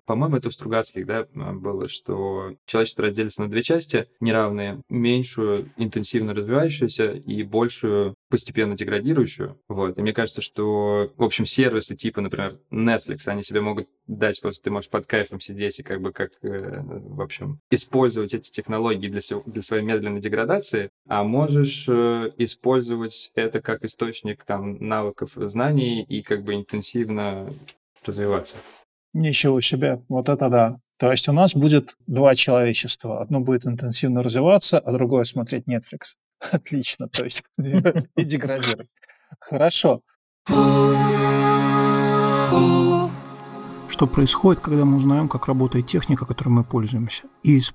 [0.06, 4.82] По-моему, это у Стругацких, да, было, что человечество разделится на две части неравные.
[4.90, 9.60] Меньшую, интенсивно развивающуюся, и большую, постепенно деградирующую.
[9.68, 10.00] Вот.
[10.00, 14.64] И мне кажется, что, в общем, сервисы типа, например, Netflix, они себе могут дать, просто
[14.64, 19.08] ты можешь под кайфом сидеть и как бы как, э, в общем, использовать эти технологии
[19.08, 26.02] для, для своей медленной деградации, а можешь э, использовать это как источник там навыков, знаний
[26.02, 27.54] и как бы интенсивно
[28.04, 28.56] развиваться.
[29.14, 30.80] Ничего себе, вот это да.
[30.98, 33.22] То есть у нас будет два человечества.
[33.22, 36.16] Одно будет интенсивно развиваться, а другое смотреть Netflix.
[36.52, 38.88] Отлично, то есть и деградировать.
[39.40, 40.02] Хорошо.
[43.90, 47.72] Что происходит, когда мы узнаем, как работает техника, которой мы пользуемся, и из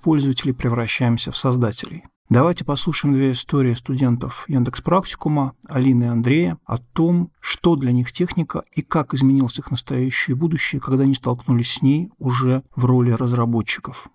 [0.53, 2.05] превращаемся в создателей?
[2.31, 8.13] Давайте послушаем две истории студентов Яндекс Практикума, Алины и Андрея, о том, что для них
[8.13, 12.85] техника и как изменилось их настоящее и будущее, когда они столкнулись с ней уже в
[12.85, 14.11] роли разработчиков.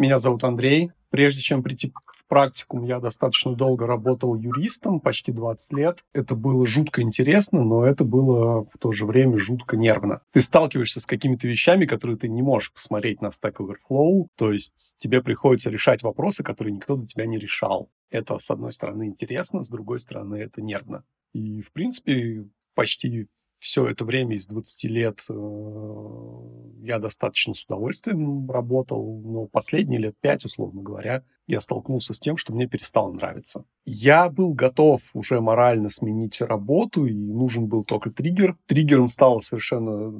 [0.00, 0.92] Меня зовут Андрей.
[1.10, 5.98] Прежде чем прийти в практикум, я достаточно долго работал юристом, почти 20 лет.
[6.14, 10.22] Это было жутко интересно, но это было в то же время жутко нервно.
[10.32, 14.94] Ты сталкиваешься с какими-то вещами, которые ты не можешь посмотреть на Stack Overflow, то есть
[14.96, 17.90] тебе приходится решать вопросы, которые никто до тебя не решал.
[18.10, 21.04] Это, с одной стороны, интересно, с другой стороны, это нервно.
[21.34, 23.28] И, в принципе, почти
[23.60, 25.32] все это время из 20 лет э,
[26.82, 32.38] я достаточно с удовольствием работал, но последние лет 5, условно говоря, я столкнулся с тем,
[32.38, 33.66] что мне перестало нравиться.
[33.84, 38.56] Я был готов уже морально сменить работу, и нужен был только триггер.
[38.64, 40.18] Триггером стала совершенно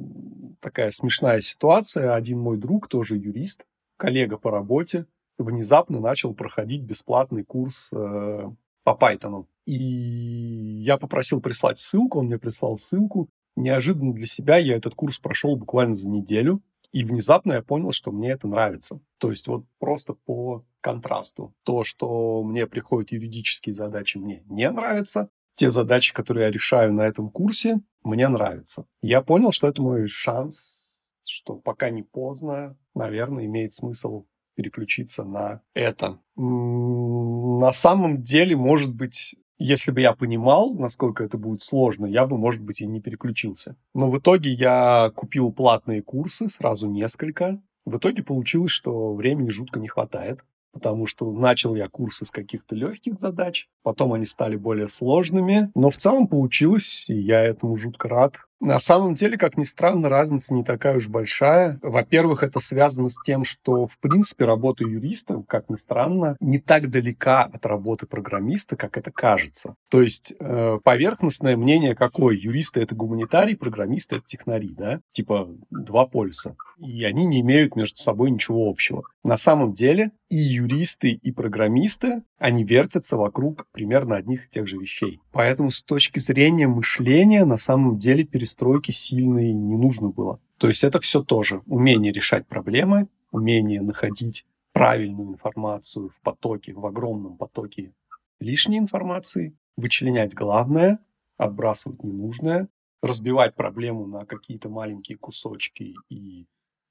[0.59, 2.13] такая смешная ситуация.
[2.13, 3.65] Один мой друг, тоже юрист,
[3.97, 5.07] коллега по работе,
[5.39, 8.51] внезапно начал проходить бесплатный курс э,
[8.83, 9.45] по Python.
[9.65, 13.29] И я попросил прислать ссылку, он мне прислал ссылку.
[13.55, 16.61] Неожиданно для себя я этот курс прошел буквально за неделю.
[16.91, 18.99] И внезапно я понял, что мне это нравится.
[19.17, 21.53] То есть вот просто по контрасту.
[21.63, 25.29] То, что мне приходят юридические задачи, мне не нравится.
[25.55, 28.87] Те задачи, которые я решаю на этом курсе, мне нравятся.
[29.01, 35.61] Я понял, что это мой шанс, что пока не поздно, наверное, имеет смысл переключиться на
[35.73, 36.19] это.
[36.35, 42.37] На самом деле, может быть, если бы я понимал, насколько это будет сложно, я бы,
[42.37, 43.75] может быть, и не переключился.
[43.93, 47.61] Но в итоге я купил платные курсы, сразу несколько.
[47.85, 50.39] В итоге получилось, что времени жутко не хватает,
[50.71, 55.89] потому что начал я курсы с каких-то легких задач, потом они стали более сложными, но
[55.89, 58.37] в целом получилось, и я этому жутко рад.
[58.61, 61.79] На самом деле, как ни странно, разница не такая уж большая.
[61.81, 66.91] Во-первых, это связано с тем, что, в принципе, работа юриста, как ни странно, не так
[66.91, 69.75] далека от работы программиста, как это кажется.
[69.89, 72.35] То есть э, поверхностное мнение какое?
[72.35, 75.01] Юристы— это гуманитарий, программисты— это технари, да?
[75.09, 76.55] Типа два полюса.
[76.77, 79.03] И они не имеют между собой ничего общего.
[79.23, 84.77] На самом деле и юристы, и программисты, они вертятся вокруг примерно одних и тех же
[84.77, 85.19] вещей.
[85.31, 90.39] Поэтому с точки зрения мышления на самом деле перестройки сильной не нужно было.
[90.57, 96.85] То есть это все тоже умение решать проблемы, умение находить правильную информацию в потоке, в
[96.85, 97.93] огромном потоке
[98.39, 100.99] лишней информации, вычленять главное,
[101.37, 102.67] отбрасывать ненужное,
[103.01, 106.45] разбивать проблему на какие-то маленькие кусочки и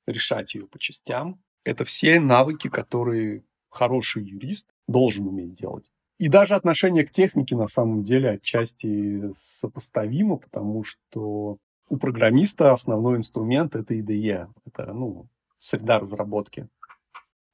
[0.07, 1.41] решать ее по частям.
[1.65, 5.93] Это все навыки, которые хороший юрист должен уметь делать.
[6.21, 11.57] И даже отношение к технике на самом деле отчасти сопоставимо, потому что
[11.89, 15.29] у программиста основной инструмент это IDE, это ну,
[15.59, 16.69] среда разработки.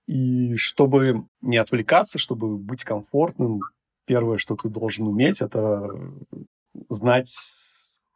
[0.09, 3.61] И чтобы не отвлекаться, чтобы быть комфортным,
[4.05, 5.88] первое, что ты должен уметь, это
[6.88, 7.38] знать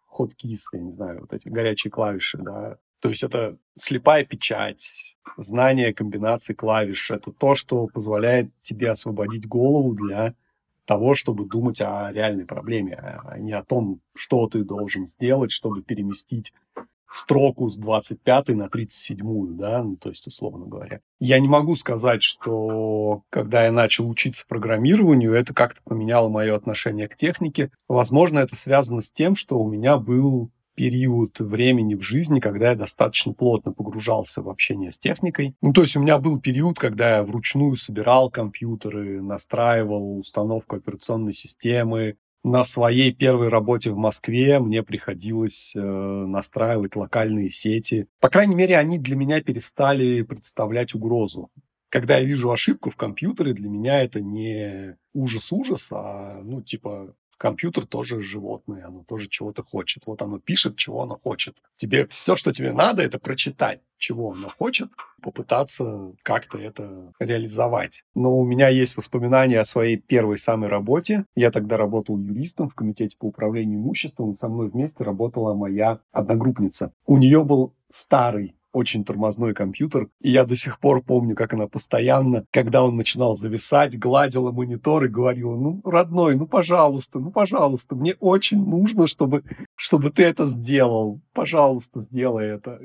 [0.08, 2.76] хоткис, я не знаю, вот эти горячие клавиши, да.
[3.00, 7.10] То есть это слепая печать, знание комбинаций клавиш.
[7.10, 10.34] Это то, что позволяет тебе освободить голову для
[10.84, 15.82] того, чтобы думать о реальной проблеме, а не о том, что ты должен сделать, чтобы
[15.82, 16.52] переместить
[17.10, 21.00] строку с 25 на 37, да, ну, то есть, условно говоря.
[21.18, 27.08] Я не могу сказать, что когда я начал учиться программированию, это как-то поменяло мое отношение
[27.08, 27.70] к технике.
[27.88, 32.74] Возможно, это связано с тем, что у меня был период времени в жизни, когда я
[32.74, 35.54] достаточно плотно погружался в общение с техникой.
[35.60, 41.34] Ну, то есть у меня был период, когда я вручную собирал компьютеры, настраивал установку операционной
[41.34, 48.06] системы, на своей первой работе в Москве мне приходилось э, настраивать локальные сети.
[48.18, 51.50] По крайней мере, они для меня перестали представлять угрозу.
[51.90, 57.86] Когда я вижу ошибку в компьютере, для меня это не ужас-ужас, а, ну, типа, компьютер
[57.86, 60.02] тоже животное, оно тоже чего-то хочет.
[60.06, 61.56] Вот оно пишет, чего оно хочет.
[61.76, 64.90] Тебе все, что тебе надо, это прочитать, чего оно хочет,
[65.22, 68.04] попытаться как-то это реализовать.
[68.14, 71.24] Но у меня есть воспоминания о своей первой самой работе.
[71.34, 76.00] Я тогда работал юристом в комитете по управлению имуществом, и со мной вместе работала моя
[76.12, 76.92] одногруппница.
[77.06, 80.08] У нее был старый очень тормозной компьютер.
[80.20, 85.04] И я до сих пор помню, как она постоянно, когда он начинал зависать, гладила монитор
[85.04, 89.44] и говорила, ну, родной, ну, пожалуйста, ну, пожалуйста, мне очень нужно, чтобы,
[89.76, 91.20] чтобы ты это сделал.
[91.32, 92.80] Пожалуйста, сделай это.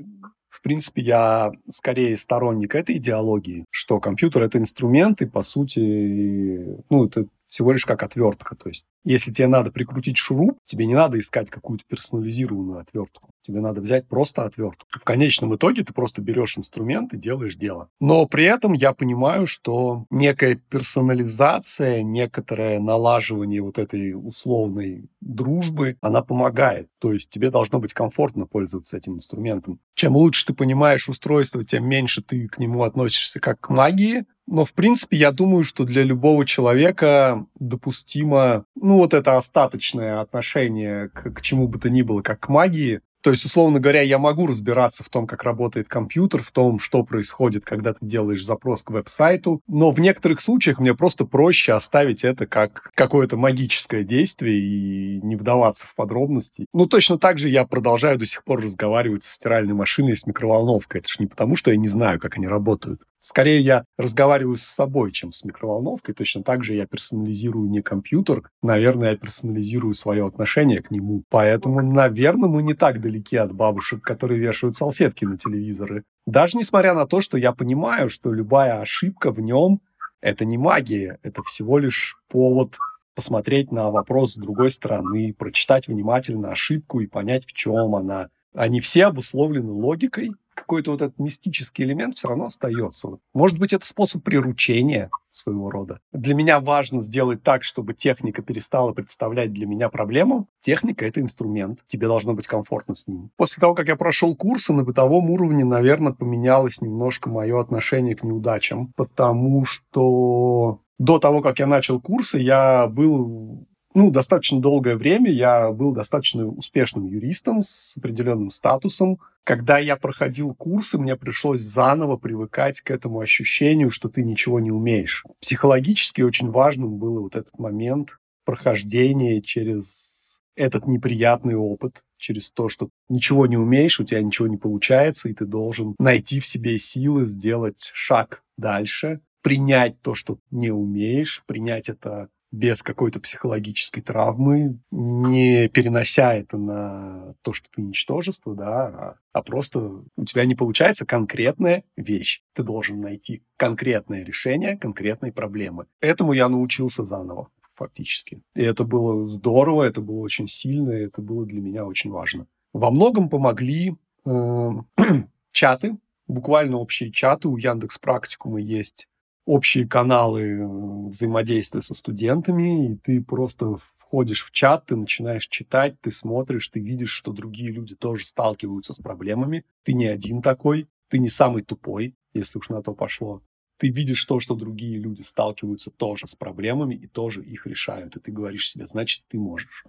[0.49, 7.05] В принципе, я скорее сторонник этой идеологии, что компьютер— это инструмент, и, по сути, ну,
[7.05, 8.55] это всего лишь как отвертка.
[8.55, 13.29] То есть, если тебе надо прикрутить шуруп, тебе не надо искать какую-то персонализированную отвертку.
[13.45, 14.87] Тебе надо взять просто отвертку.
[14.89, 17.89] В конечном итоге ты просто берешь инструмент и делаешь дело.
[17.99, 26.23] Но при этом я понимаю, что некая персонализация, некоторое налаживание вот этой условной дружбы, она
[26.23, 26.89] помогает.
[26.99, 29.79] То есть тебе должно быть комфортно пользоваться этим инструментом.
[29.93, 34.63] Чем лучше ты понимаешь устройство, тем меньше ты к нему относишься как к магии, но,
[34.63, 41.31] в принципе, я думаю, что для любого человека допустимо, ну, вот это остаточное отношение к,
[41.31, 44.45] к чему бы то ни было, как к магии, то есть, условно говоря, я могу
[44.45, 48.91] разбираться в том, как работает компьютер, в том, что происходит, когда ты делаешь запрос к
[48.91, 55.21] веб-сайту, но в некоторых случаях мне просто проще оставить это как какое-то магическое действие и
[55.23, 56.67] не вдаваться в подробности.
[56.71, 60.27] Ну, точно так же я продолжаю до сих пор разговаривать со стиральной машиной и с
[60.27, 61.01] микроволновкой.
[61.01, 63.01] Это же не потому, что я не знаю, как они работают.
[63.27, 66.13] Скорее я разговариваю с собой, чем с микроволновкой.
[66.13, 71.23] Точно так же я персонализирую не компьютер, наверное, я персонализирую свое отношение к нему.
[71.29, 76.03] Поэтому, наверное, мы не так далеки от бабушек, которые вешают салфетки на телевизоры.
[76.27, 79.81] Даже несмотря на то, что я понимаю, что любая ошибка в нем—
[80.21, 82.77] это не магия, это всего лишь повод
[83.15, 88.29] посмотреть на вопрос с другой стороны, прочитать внимательно ошибку и понять, в чем она.
[88.53, 93.19] Они все обусловлены логикой, какой-то вот этот мистический элемент все равно остается.
[93.33, 95.99] Может быть, это способ приручения своего рода.
[96.13, 100.47] Для меня важно сделать так, чтобы техника перестала представлять для меня проблему.
[100.61, 101.79] Техника— это инструмент.
[101.87, 103.29] Тебе должно быть комфортно с ним.
[103.35, 108.23] После того, как я прошел курсы на бытовом уровне, наверное, поменялось немножко мое отношение к
[108.23, 115.31] неудачам, потому что до того, как я начал курсы, я был ну, достаточно долгое время
[115.31, 119.19] я был достаточно успешным юристом с определенным статусом.
[119.45, 124.69] Когда я проходил курсы, мне пришлось заново привыкать к этому ощущению, что ты ничего не
[124.69, 125.23] умеешь.
[125.39, 132.89] Психологически очень важным был вот этот момент прохождения через этот неприятный опыт, через то, что
[133.07, 137.27] ничего не умеешь, у тебя ничего не получается, и ты должен найти в себе силы
[137.27, 145.67] сделать шаг дальше, принять то, что не умеешь, принять это без какой-то психологической травмы, не
[145.69, 151.83] перенося это на то, что ты ничтожество, да, а, просто у тебя не получается конкретная
[151.97, 152.41] вещь.
[152.53, 155.85] Ты должен найти конкретное решение конкретной проблемы.
[155.99, 158.41] Этому я научился заново фактически.
[158.55, 162.47] И это было здорово, это было очень сильно, и это было для меня очень важно.
[162.73, 164.71] Во многом помогли э,
[165.51, 167.47] чаты, буквально общие чаты.
[167.47, 169.07] У Яндекс Практикума есть
[169.45, 176.11] общие каналы взаимодействия со студентами, и ты просто входишь в чат, ты начинаешь читать, ты
[176.11, 179.63] смотришь, ты видишь, что другие люди тоже сталкиваются с проблемами.
[179.83, 183.41] Ты не один такой, ты не самый тупой, если уж на то пошло.
[183.77, 188.15] Ты видишь то, что другие люди сталкиваются тоже с проблемами и тоже их решают.
[188.15, 189.83] И ты говоришь себе, значит, ты можешь.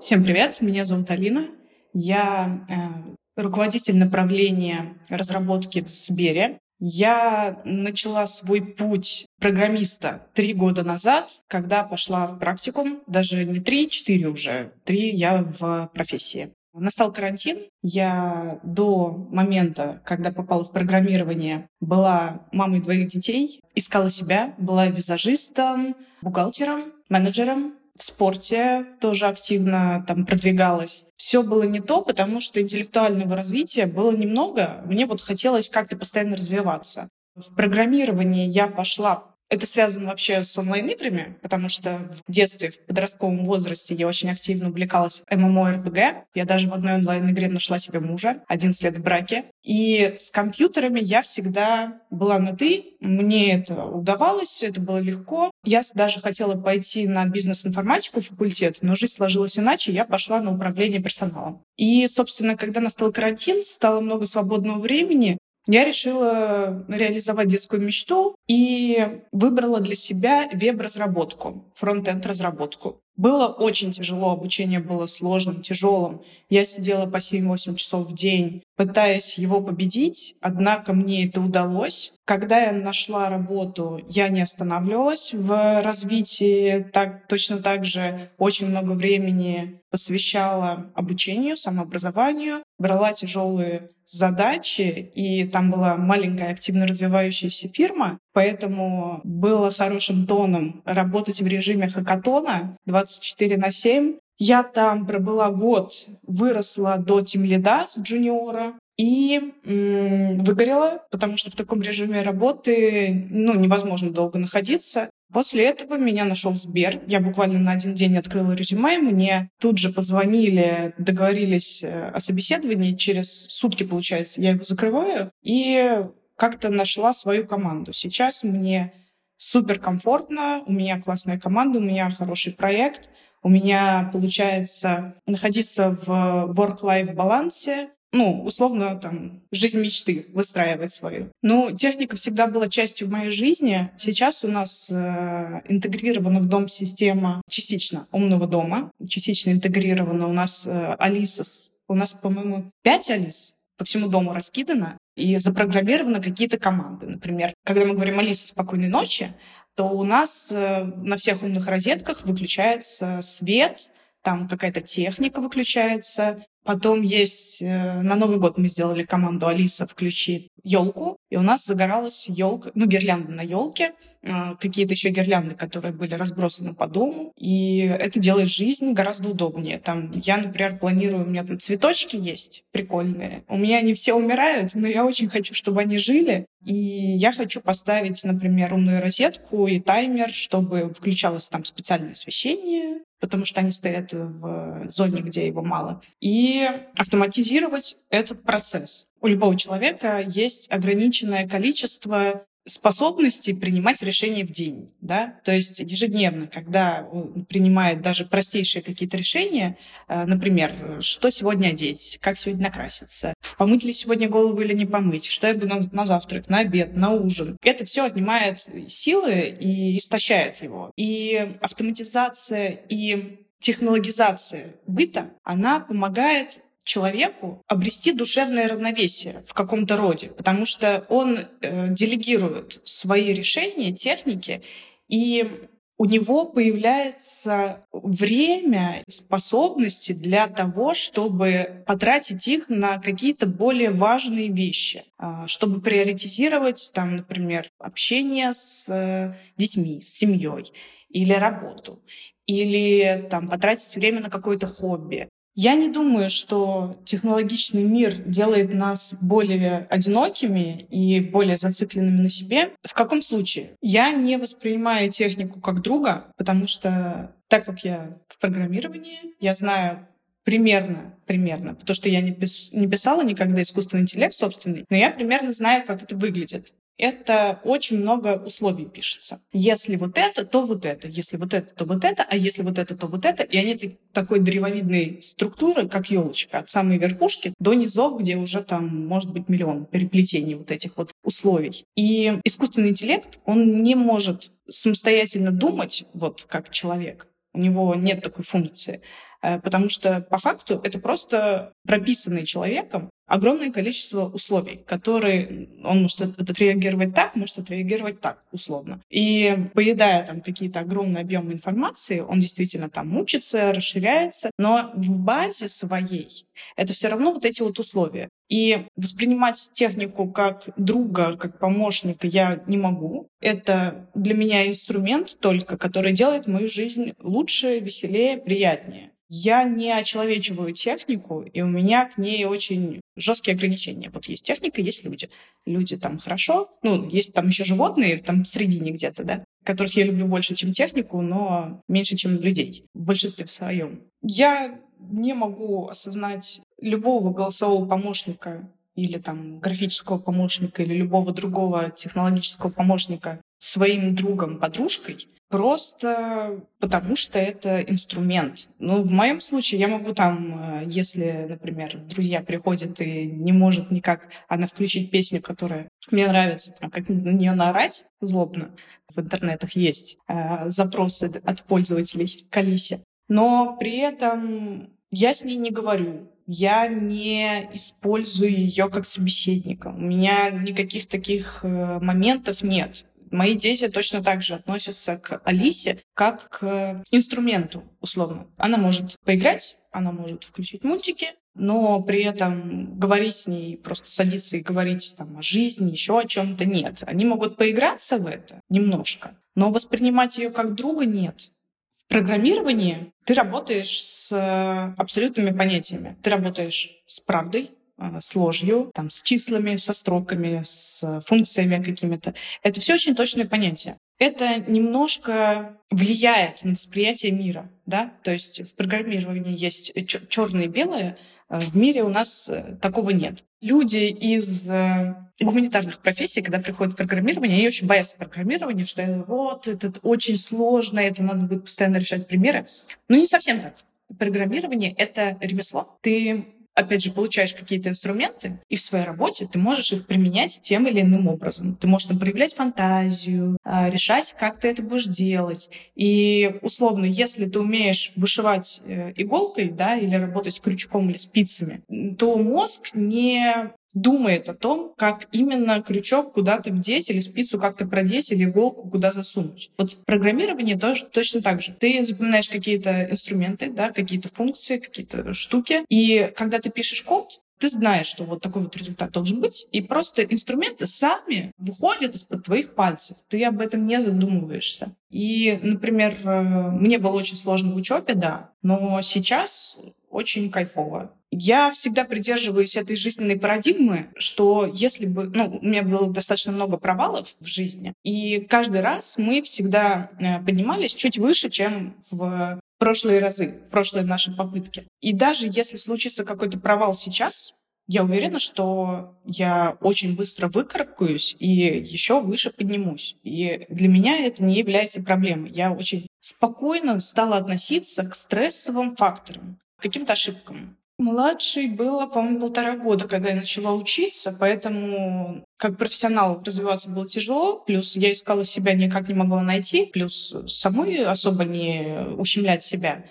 [0.00, 1.46] Всем привет, меня зовут Алина.
[1.92, 6.58] Я э, руководитель направления разработки в Сбере.
[6.80, 13.88] Я начала свой путь программиста три года назад, когда пошла в практикум, даже не три,
[13.88, 16.52] четыре уже, три я в профессии.
[16.76, 17.58] Настал карантин.
[17.82, 25.94] Я до момента, когда попала в программирование, была мамой двоих детей, искала себя, была визажистом,
[26.20, 31.04] бухгалтером, менеджером, в спорте тоже активно там продвигалась.
[31.14, 34.82] Все было не то, потому что интеллектуального развития было немного.
[34.84, 37.08] Мне вот хотелось как-то постоянно развиваться.
[37.36, 43.44] В программирование я пошла Это связано вообще с онлайн-играми, потому что в детстве, в подростковом
[43.44, 46.24] возрасте я очень активно увлекалась ММО-РПГ.
[46.34, 49.44] Я даже в одной онлайн-игре нашла себе мужа, 11 лет в браке.
[49.62, 52.96] И с компьютерами я всегда была на «ты».
[52.98, 55.52] Мне это удавалось, это было легко.
[55.62, 61.00] Я даже хотела пойти на бизнес-информатику факультет, но жизнь сложилась иначе, я пошла на управление
[61.00, 61.62] персоналом.
[61.76, 69.22] И, собственно, когда настал карантин, стало много свободного времени, я решила реализовать детскую мечту и
[69.32, 73.00] выбрала для себя веб-разработку, фронт-энд-разработку.
[73.16, 76.22] Было очень тяжело, обучение было сложным, тяжелым.
[76.50, 82.14] Я сидела по 7-8 часов в день, пытаясь его победить, однако мне это удалось.
[82.24, 88.92] Когда я нашла работу, я не останавливалась в развитии, так, точно так же очень много
[88.92, 99.20] времени посвящала обучению, самообразованию, брала тяжелые задачи, и там была маленькая активно развивающаяся фирма, поэтому
[99.24, 104.16] было хорошим тоном работать в режиме хакатона 24 на 7.
[104.38, 111.56] Я там пробыла год, выросла до тимлида с джуниора, и м- выгорела, потому что в
[111.56, 115.10] таком режиме работы ну, невозможно долго находиться.
[115.34, 117.02] После этого меня нашел Сбер.
[117.08, 118.98] Я буквально на один день открыла резюме.
[118.98, 122.94] Мне тут же позвонили, договорились э, о собеседовании.
[122.94, 125.32] Через сутки, получается, я его закрываю.
[125.42, 126.04] И
[126.36, 127.92] как-то нашла свою команду.
[127.92, 128.92] Сейчас мне
[129.36, 133.10] супер комфортно, у меня классная команда, у меня хороший проект,
[133.42, 141.30] у меня получается находиться в work-life балансе, ну, условно, там, жизнь мечты выстраивать свою.
[141.42, 143.90] Ну, техника всегда была частью моей жизни.
[143.96, 150.64] Сейчас у нас э, интегрирована в дом система частично умного дома, частично интегрирована у нас
[150.64, 151.42] э, Алиса.
[151.88, 157.08] У нас, по-моему, пять Алис по всему дому раскидано и запрограммированы какие-то команды.
[157.08, 159.34] Например, когда мы говорим Алиса спокойной ночи,
[159.74, 163.90] то у нас э, на всех умных розетках выключается свет,
[164.24, 170.48] там какая-то техника выключается, Потом есть э, на Новый год мы сделали команду Алиса включи
[170.62, 175.92] елку, и у нас загоралась елка, ну гирлянда на елке, э, какие-то еще гирлянды, которые
[175.92, 179.78] были разбросаны по дому, и это делает жизнь гораздо удобнее.
[179.78, 184.74] Там я, например, планирую, у меня там цветочки есть прикольные, у меня они все умирают,
[184.74, 189.80] но я очень хочу, чтобы они жили, и я хочу поставить, например, умную розетку и
[189.80, 196.00] таймер, чтобы включалось там специальное освещение, потому что они стоят в зоне, где его мало,
[196.20, 199.08] и автоматизировать этот процесс.
[199.20, 206.46] У любого человека есть ограниченное количество способности принимать решения в день, да, то есть ежедневно,
[206.46, 207.06] когда
[207.48, 209.76] принимает даже простейшие какие-то решения,
[210.08, 215.26] э, например, что сегодня одеть, как сегодня накраситься, помыть ли сегодня голову или не помыть,
[215.26, 217.56] что я буду на, на завтрак, на обед, на ужин.
[217.62, 220.90] Это все отнимает силы и истощает его.
[220.96, 230.66] И автоматизация и технологизация быта, она помогает человеку обрести душевное равновесие в каком-то роде, потому
[230.66, 234.62] что он э, делегирует свои решения, техники,
[235.08, 244.48] и у него появляется время, способности для того, чтобы потратить их на какие-то более важные
[244.48, 250.72] вещи, а, чтобы приоритизировать, там, например, общение с э, детьми, с семьей
[251.10, 252.02] или работу,
[252.46, 255.28] или там, потратить время на какое-то хобби.
[255.54, 262.72] Я не думаю, что технологичный мир делает нас более одинокими и более зацикленными на себе.
[262.82, 263.76] В каком случае?
[263.80, 270.08] Я не воспринимаю технику как друга, потому что так как я в программировании, я знаю
[270.42, 275.10] примерно, примерно, потому что я не, пис, не писала никогда искусственный интеллект собственный, но я
[275.10, 279.40] примерно знаю, как это выглядит это очень много условий пишется.
[279.52, 281.08] Если вот это, то вот это.
[281.08, 282.24] Если вот это, то вот это.
[282.28, 283.42] А если вот это, то вот это.
[283.42, 289.06] И они такой древовидной структуры, как елочка, от самой верхушки до низов, где уже там
[289.06, 291.84] может быть миллион переплетений вот этих вот условий.
[291.96, 297.26] И искусственный интеллект, он не может самостоятельно думать, вот как человек.
[297.52, 299.00] У него нет такой функции.
[299.44, 306.20] Э, потому что по факту это просто прописанный человеком огромное количество условий, которые он может
[306.20, 309.00] отреагировать так, может отреагировать так, условно.
[309.10, 315.68] И поедая там какие-то огромные объемы информации, он действительно там учится, расширяется, но в базе
[315.68, 318.28] своей это все равно вот эти вот условия.
[318.48, 323.28] И воспринимать технику как друга, как помощника я не могу.
[323.40, 329.10] Это для меня инструмент только, который делает мою жизнь лучше, веселее, приятнее.
[329.28, 334.10] Я не очеловечиваю технику, и у меня к ней очень жесткие ограничения.
[334.10, 335.30] Вот есть техника, есть люди.
[335.66, 339.44] Люди там хорошо, ну, есть там еще животные там в середине где-то, да.
[339.64, 344.02] которых я люблю больше, чем технику, но меньше, чем людей в большинстве своем.
[344.22, 352.70] Я не могу осознать любого голосового помощника или там графического помощника или любого другого технологического
[352.70, 358.68] помощника своим другом, подружкой, просто потому что это инструмент.
[358.80, 363.92] Ну, в моем случае я могу там, э, если, например, друзья приходят и не может
[363.92, 368.72] никак она включить песню, которая мне нравится, там, как на нее наорать злобно,
[369.14, 373.04] в интернетах есть э, запросы от пользователей к Алисе.
[373.28, 379.94] Но при этом я с ней не говорю, я не использую ее как собеседника.
[379.96, 383.04] У меня никаких таких э, моментов нет.
[383.34, 388.46] Мои дети точно так же относятся к Алисе как к инструменту, условно.
[388.56, 394.56] Она может поиграть, она может включить мультики, но при этом говорить с ней, просто садиться
[394.56, 397.02] и говорить там о жизни, еще о чем-то нет.
[397.06, 401.50] Они могут поиграться в это немножко, но воспринимать ее как друга нет.
[401.90, 406.16] В программировании ты работаешь с абсолютными понятиями.
[406.22, 407.72] Ты работаешь с правдой,
[408.20, 412.34] с ложью, там, с числами, со строками, с функциями какими-то.
[412.62, 413.98] Это все очень точные понятия.
[414.18, 419.92] Это немножко влияет на восприятие мира, да, то есть в программировании есть
[420.28, 421.18] черное и белое,
[421.48, 423.44] а в мире у нас э, такого нет.
[423.60, 429.66] Люди из э, гуманитарных профессий, когда приходят в программирование, они очень боятся программирования, что вот,
[429.68, 432.66] это очень сложно, это надо будет постоянно решать примеры.
[433.08, 433.74] Но не совсем так.
[434.18, 435.98] Программирование— это ремесло.
[436.02, 440.86] Ты опять же, получаешь какие-то инструменты, и в своей работе ты можешь их применять тем
[440.86, 441.76] или иным образом.
[441.76, 445.70] Ты можешь там проявлять фантазию, а, решать, как ты это будешь делать.
[445.94, 451.82] И, условно, если ты умеешь вышивать э, иголкой, да, или работать крючком или спицами,
[452.18, 458.32] то мозг не думает о том, как именно крючок куда-то вдеть или спицу как-то продеть
[458.32, 459.70] или иголку куда засунуть.
[459.78, 461.74] Вот в программировании тоже точно так же.
[461.78, 467.68] Ты запоминаешь какие-то инструменты, да, какие-то функции, какие-то штуки, и когда ты пишешь код, ты
[467.68, 472.74] знаешь, что вот такой вот результат должен быть, и просто инструменты сами выходят из-под твоих
[472.74, 473.16] пальцев.
[473.28, 474.94] Ты об этом не задумываешься.
[475.10, 476.42] И, например, э,
[476.72, 479.78] мне было очень сложно в учебе, да, но сейчас
[480.10, 481.12] очень кайфово.
[481.36, 485.24] Я всегда придерживаюсь этой жизненной парадигмы, что если бы...
[485.24, 490.38] Ну, у меня было достаточно много провалов в жизни, и каждый раз мы всегда э,
[490.44, 494.86] поднимались чуть выше, чем в прошлые разы, в прошлые наши попытки.
[495.00, 497.54] И даже если случится какой-то провал сейчас,
[497.88, 503.16] я уверена, что я очень быстро выкарабкаюсь и еще выше поднимусь.
[503.24, 505.50] И для меня это не является проблемой.
[505.50, 510.78] Я очень спокойно стала относиться к стрессовым факторам, к каким-то ошибкам.
[510.98, 517.58] Младший было, по-моему, полтора года, когда я начала учиться, поэтому как профессионал развиваться было тяжело,
[517.58, 523.04] плюс я искала себя, никак не могла найти, плюс самой особо не ущемлять себя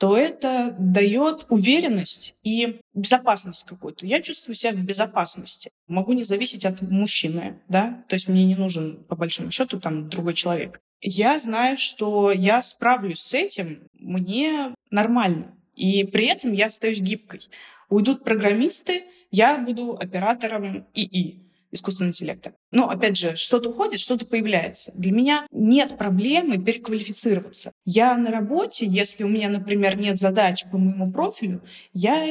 [0.00, 4.06] то это дает уверенность и безопасность какую-то.
[4.06, 5.70] Я чувствую себя в безопасности.
[5.88, 10.08] Могу не зависеть от мужчины, да, то есть мне не нужен, по большому счету, там
[10.08, 10.80] другой человек.
[11.02, 15.54] Я знаю, что я справлюсь с этим, мне нормально.
[15.80, 17.40] И при этом я остаюсь гибкой.
[17.88, 21.40] Уйдут программисты, я буду оператором ИИ
[21.72, 22.52] искусственного интеллекта.
[22.70, 24.92] Но, опять же, что-то уходит, что-то появляется.
[24.94, 27.72] Для меня нет проблемы переквалифицироваться.
[27.86, 31.62] Я на работе, если у меня, например, нет задач по моему профилю,
[31.94, 32.26] я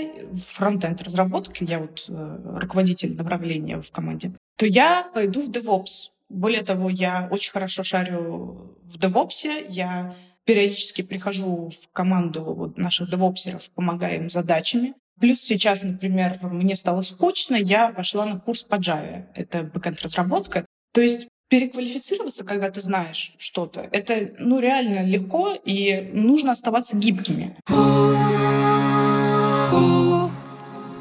[0.53, 6.11] фронтенд разработки, я вот э, руководитель направления в команде, то я пойду в DevOps.
[6.27, 10.13] Более того, я очень хорошо шарю в DevOps, я
[10.49, 14.95] периодически прихожу в команду вот наших девопсеров, помогаю им задачами.
[15.19, 19.25] Плюс сейчас, например, мне стало скучно, я пошла на курс по Java.
[19.35, 20.65] Это бэкэнд-разработка.
[20.91, 27.55] То есть переквалифицироваться, когда ты знаешь что-то, это ну, реально легко, и нужно оставаться гибкими.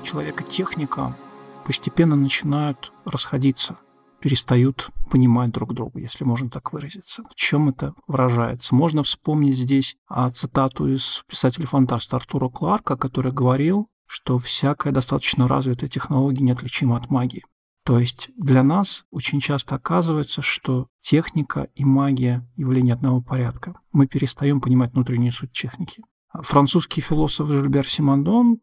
[0.04, 1.16] Человек и техника
[1.64, 3.78] постепенно начинают расходиться–
[4.20, 7.22] перестают понимать друг друга, если можно так выразиться.
[7.30, 8.74] В чем это выражается?
[8.74, 15.88] Можно вспомнить здесь а, цитату из писателя-фантаста Артура Кларка, который говорил, что всякая достаточно развитая
[15.88, 17.44] технология неотличима от магии.
[17.84, 23.80] То есть для нас очень часто оказывается, что техника и магия– явления одного порядка.
[23.92, 26.02] Мы перестаем понимать внутреннюю суть техники.
[26.34, 28.58] Французский философ Жильбер Симондон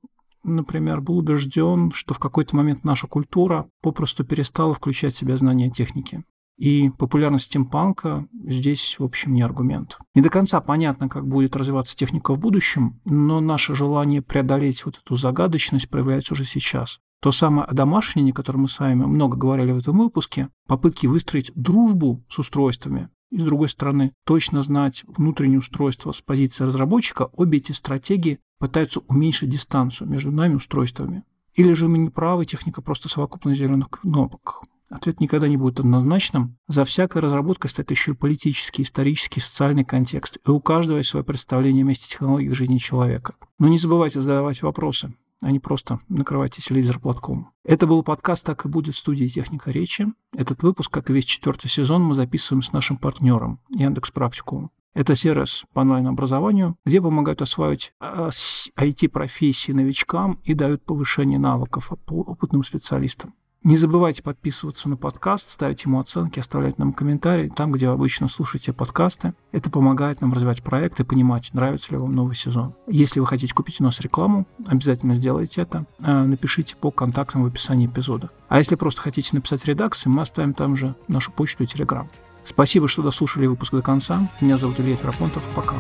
[0.46, 5.70] например, был убежден, что в какой-то момент наша культура попросту перестала включать в себя знания
[5.70, 6.24] техники.
[6.58, 9.98] И популярность стимпанка здесь, в общем, не аргумент.
[10.14, 15.00] Не до конца понятно, как будет развиваться техника в будущем, но наше желание преодолеть вот
[15.04, 17.00] эту загадочность проявляется уже сейчас.
[17.22, 21.52] То самое одомашнение, о котором мы с вами много говорили в этом выпуске, попытки выстроить
[21.56, 27.58] дружбу с устройствами, и, с другой стороны, точно знать внутреннее устройство с позиции разработчика, обе
[27.58, 31.24] эти стратегии пытаются уменьшить дистанцию между нами устройствами.
[31.54, 34.64] Или же мы не правы, техника просто совокупность зеленых кнопок.
[34.90, 36.58] Ответ никогда не будет однозначным.
[36.68, 40.38] За всякой разработкой стоит еще и политический, исторический, социальный контекст.
[40.46, 43.36] И у каждого есть свое представление о месте технологий в жизни человека.
[43.58, 45.14] Но не забывайте задавать вопросы
[45.46, 47.52] а не просто накрывайте телевизор платком.
[47.64, 50.08] Это был подкаст «Так и будет» студии «Техника речи».
[50.36, 54.72] Этот выпуск, как и весь четвертый сезон, мы записываем с нашим партнером Яндекс Практикум.
[54.96, 62.64] Это сервис по онлайн-образованию, где помогают осваивать IT-профессии а, новичкам и дают повышение навыков опытным
[62.64, 63.36] специалистам.
[63.66, 68.28] Не забывайте подписываться на подкаст, ставить ему оценки, оставлять нам комментарии там, где вы обычно
[68.28, 69.34] слушаете подкасты.
[69.52, 72.76] Это помогает нам развивать проект и понимать, нравится ли вам новый сезон.
[72.86, 75.88] Если вы хотите купить у нас рекламу, обязательно сделайте это.
[76.00, 78.30] А, напишите по контактам в описании эпизода.
[78.50, 82.08] А если просто хотите написать редакции, мы оставим там же нашу почту и телеграм.
[82.44, 84.30] Спасибо, что дослушали выпуск до конца.
[84.42, 85.42] Меня зовут Илья Ферапонтов.
[85.56, 85.74] Пока.